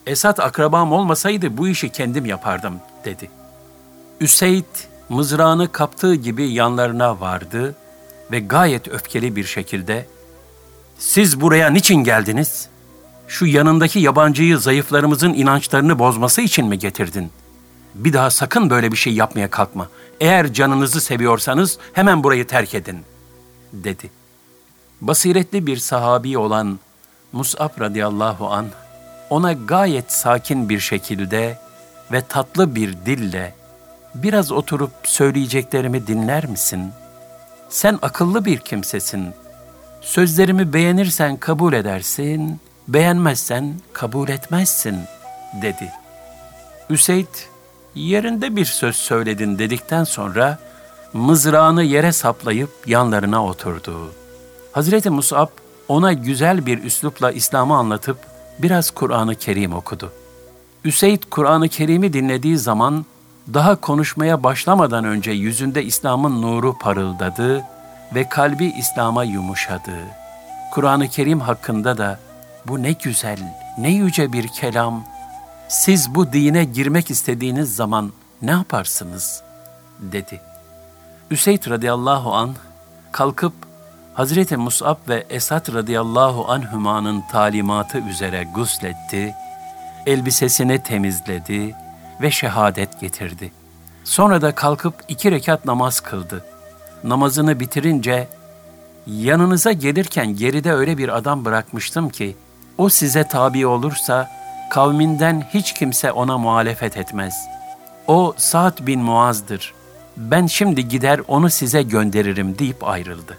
Esat 0.07 0.41
akrabam 0.41 0.93
olmasaydı 0.93 1.57
bu 1.57 1.69
işi 1.69 1.89
kendim 1.89 2.27
yapardım, 2.27 2.81
dedi. 3.05 3.31
Üseyd 4.21 4.65
mızrağını 5.09 5.73
kaptığı 5.73 6.15
gibi 6.15 6.53
yanlarına 6.53 7.21
vardı 7.21 7.75
ve 8.33 8.41
gayet 8.41 8.89
öfkeli 8.89 9.37
bir 9.37 9.45
şekilde 9.45 10.07
''Siz 10.99 11.41
buraya 11.41 11.71
niçin 11.71 12.05
geldiniz? 12.05 12.69
Şu 13.29 13.47
yanındaki 13.47 13.99
yabancıyı 13.99 14.59
zayıflarımızın 14.59 15.35
inançlarını 15.35 15.99
bozması 15.99 16.41
için 16.41 16.67
mi 16.67 16.79
getirdin? 16.79 17.31
Bir 17.95 18.13
daha 18.13 18.31
sakın 18.31 18.71
böyle 18.71 18.93
bir 18.93 18.97
şey 18.97 19.13
yapmaya 19.13 19.51
kalkma. 19.51 19.89
Eğer 20.21 20.53
canınızı 20.53 21.01
seviyorsanız 21.01 21.79
hemen 21.93 22.25
burayı 22.25 22.47
terk 22.47 22.75
edin.'' 22.75 23.19
dedi. 23.73 24.11
Basiretli 25.01 25.67
bir 25.67 25.77
sahabi 25.77 26.39
olan 26.39 26.79
Mus'ab 27.33 27.81
radıyallahu 27.81 28.51
an 28.51 28.67
ona 29.31 29.53
gayet 29.53 30.13
sakin 30.13 30.69
bir 30.69 30.81
şekilde 30.81 31.59
ve 32.13 32.23
tatlı 32.23 32.75
bir 32.75 32.93
dille 33.07 33.55
biraz 34.15 34.53
oturup 34.53 34.93
söyleyeceklerimi 35.05 36.07
dinler 36.07 36.47
misin? 36.47 36.93
Sen 37.69 37.99
akıllı 38.03 38.45
bir 38.45 38.59
kimsesin. 38.59 39.35
Sözlerimi 40.01 40.73
beğenirsen 40.73 41.37
kabul 41.37 41.73
edersin, 41.73 42.61
beğenmezsen 42.89 43.75
kabul 43.93 44.29
etmezsin, 44.29 44.97
dedi. 45.63 45.93
Üseyd, 46.91 47.35
yerinde 47.95 48.57
bir 48.57 48.65
söz 48.65 48.97
söyledin 48.97 49.59
dedikten 49.59 50.05
sonra 50.05 50.59
mızrağını 51.13 51.83
yere 51.83 52.13
saplayıp 52.13 52.71
yanlarına 52.87 53.45
oturdu. 53.45 54.13
Hazreti 54.73 55.11
Musab 55.11 55.49
ona 55.89 56.13
güzel 56.13 56.67
bir 56.67 56.83
üslupla 56.83 57.33
İslam'ı 57.33 57.77
anlatıp 57.77 58.19
biraz 58.59 58.91
Kur'an-ı 58.91 59.35
Kerim 59.35 59.73
okudu. 59.73 60.13
Üseyd 60.85 61.23
Kur'an-ı 61.31 61.69
Kerim'i 61.69 62.13
dinlediği 62.13 62.59
zaman 62.59 63.07
daha 63.55 63.77
konuşmaya 63.77 64.43
başlamadan 64.43 65.05
önce 65.05 65.31
yüzünde 65.31 65.85
İslam'ın 65.85 66.43
nuru 66.43 66.79
parıldadı 66.79 67.65
ve 68.15 68.29
kalbi 68.29 68.75
İslam'a 68.79 69.25
yumuşadı. 69.25 69.97
Kur'an-ı 70.73 71.09
Kerim 71.09 71.41
hakkında 71.41 71.99
da 71.99 72.19
bu 72.69 72.83
ne 72.83 72.93
güzel, 72.93 73.39
ne 73.79 73.91
yüce 73.91 74.33
bir 74.33 74.49
kelam. 74.49 75.05
Siz 75.69 76.15
bu 76.15 76.33
dine 76.33 76.65
girmek 76.65 77.11
istediğiniz 77.11 77.77
zaman 77.77 78.13
ne 78.43 78.51
yaparsınız? 78.51 79.43
dedi. 80.01 80.41
Üseyd 81.31 81.71
radıyallahu 81.71 82.35
an 82.35 82.55
kalkıp 83.13 83.53
Hazreti 84.15 84.57
Mus'ab 84.57 84.97
ve 85.09 85.27
Esat 85.31 85.75
radıyallahu 85.75 86.51
anhümanın 86.53 87.23
talimatı 87.33 87.99
üzere 87.99 88.47
gusletti, 88.55 89.35
elbisesini 90.07 90.83
temizledi 90.83 91.75
ve 92.23 92.31
şehadet 92.31 93.01
getirdi. 93.01 93.53
Sonra 94.05 94.43
da 94.43 94.55
kalkıp 94.55 94.95
iki 95.09 95.31
rekat 95.31 95.65
namaz 95.65 96.01
kıldı. 96.01 96.45
Namazını 97.05 97.61
bitirince, 97.61 98.29
yanınıza 99.07 99.73
gelirken 99.73 100.37
geride 100.37 100.73
öyle 100.73 100.99
bir 100.99 101.17
adam 101.17 101.45
bırakmıştım 101.45 102.09
ki, 102.09 102.37
o 102.79 102.89
size 102.89 103.25
tabi 103.25 103.67
olursa, 103.67 104.31
kavminden 104.71 105.45
hiç 105.55 105.73
kimse 105.73 106.13
ona 106.13 106.39
muhalefet 106.39 106.97
etmez. 106.97 107.49
O 108.07 108.35
Sa'd 108.37 108.87
bin 108.87 109.01
Muaz'dır. 109.01 109.75
Ben 110.17 110.47
şimdi 110.47 110.89
gider 110.89 111.21
onu 111.29 111.51
size 111.51 111.83
gönderirim 111.83 112.59
deyip 112.59 112.89
ayrıldı. 112.89 113.39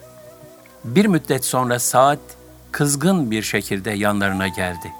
Bir 0.83 1.05
müddet 1.05 1.45
sonra 1.45 1.79
Sa'd 1.79 2.19
kızgın 2.71 3.31
bir 3.31 3.41
şekilde 3.41 3.91
yanlarına 3.91 4.47
geldi. 4.47 4.91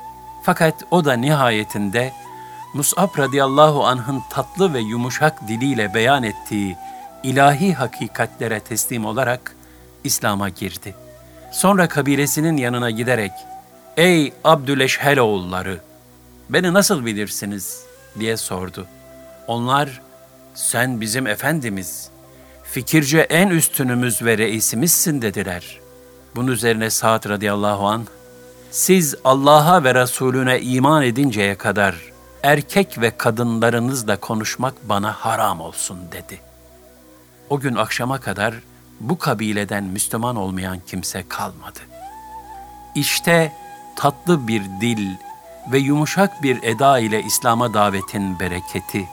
Fakat 0.43 0.73
o 0.91 1.05
da 1.05 1.13
nihayetinde 1.13 2.13
Mus'ab 2.73 3.17
radıyallahu 3.17 3.85
anh'ın 3.85 4.21
tatlı 4.29 4.73
ve 4.73 4.79
yumuşak 4.79 5.47
diliyle 5.47 5.93
beyan 5.93 6.23
ettiği 6.23 6.77
ilahi 7.23 7.73
hakikatlere 7.73 8.59
teslim 8.59 9.05
olarak 9.05 9.55
İslam'a 10.03 10.49
girdi. 10.49 10.95
Sonra 11.51 11.87
kabilesinin 11.87 12.57
yanına 12.57 12.89
giderek, 12.89 13.31
''Ey 13.99 14.33
Abdüleşhel 14.43 15.19
oğulları, 15.19 15.79
beni 16.49 16.73
nasıl 16.73 17.05
bilirsiniz?'' 17.05 17.83
diye 18.19 18.37
sordu. 18.37 18.87
Onlar, 19.47 20.01
''Sen 20.55 21.01
bizim 21.01 21.27
efendimiz, 21.27 22.09
fikirce 22.63 23.19
en 23.19 23.47
üstünümüz 23.47 24.21
ve 24.21 24.37
reisimizsin.'' 24.37 25.21
dediler. 25.21 25.79
Bunun 26.35 26.51
üzerine 26.51 26.89
Sa'd 26.89 27.29
radıyallahu 27.29 27.87
an, 27.87 28.05
''Siz 28.71 29.15
Allah'a 29.23 29.83
ve 29.83 29.95
Resulüne 29.95 30.61
iman 30.61 31.03
edinceye 31.03 31.55
kadar 31.55 31.95
erkek 32.43 33.01
ve 33.01 33.17
kadınlarınızla 33.17 34.15
konuşmak 34.15 34.73
bana 34.89 35.11
haram 35.11 35.61
olsun 35.61 35.99
dedi. 36.11 36.39
O 37.49 37.59
gün 37.59 37.75
akşama 37.75 38.19
kadar 38.19 38.53
bu 38.99 39.17
kabileden 39.17 39.83
Müslüman 39.83 40.35
olmayan 40.35 40.79
kimse 40.87 41.23
kalmadı. 41.29 41.79
İşte 42.95 43.53
tatlı 43.99 44.47
bir 44.47 44.63
dil 44.81 45.15
ve 45.71 45.77
yumuşak 45.77 46.43
bir 46.43 46.63
eda 46.63 46.99
ile 46.99 47.23
İslam'a 47.23 47.73
davetin 47.73 48.39
bereketi, 48.39 49.09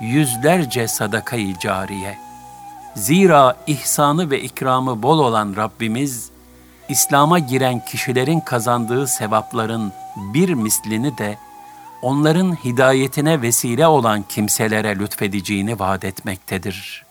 yüzlerce 0.00 0.88
sadakayı 0.88 1.58
cariye. 1.58 2.18
Zira 2.94 3.56
ihsanı 3.66 4.30
ve 4.30 4.42
ikramı 4.42 5.02
bol 5.02 5.18
olan 5.18 5.56
Rabbimiz, 5.56 6.30
İslam'a 6.88 7.38
giren 7.38 7.84
kişilerin 7.84 8.40
kazandığı 8.40 9.06
sevapların 9.06 9.92
bir 10.16 10.54
mislini 10.54 11.18
de 11.18 11.38
onların 12.02 12.54
hidayetine 12.64 13.42
vesile 13.42 13.86
olan 13.86 14.22
kimselere 14.22 14.98
lütfedeceğini 14.98 15.78
vaat 15.78 16.04
etmektedir.'' 16.04 17.09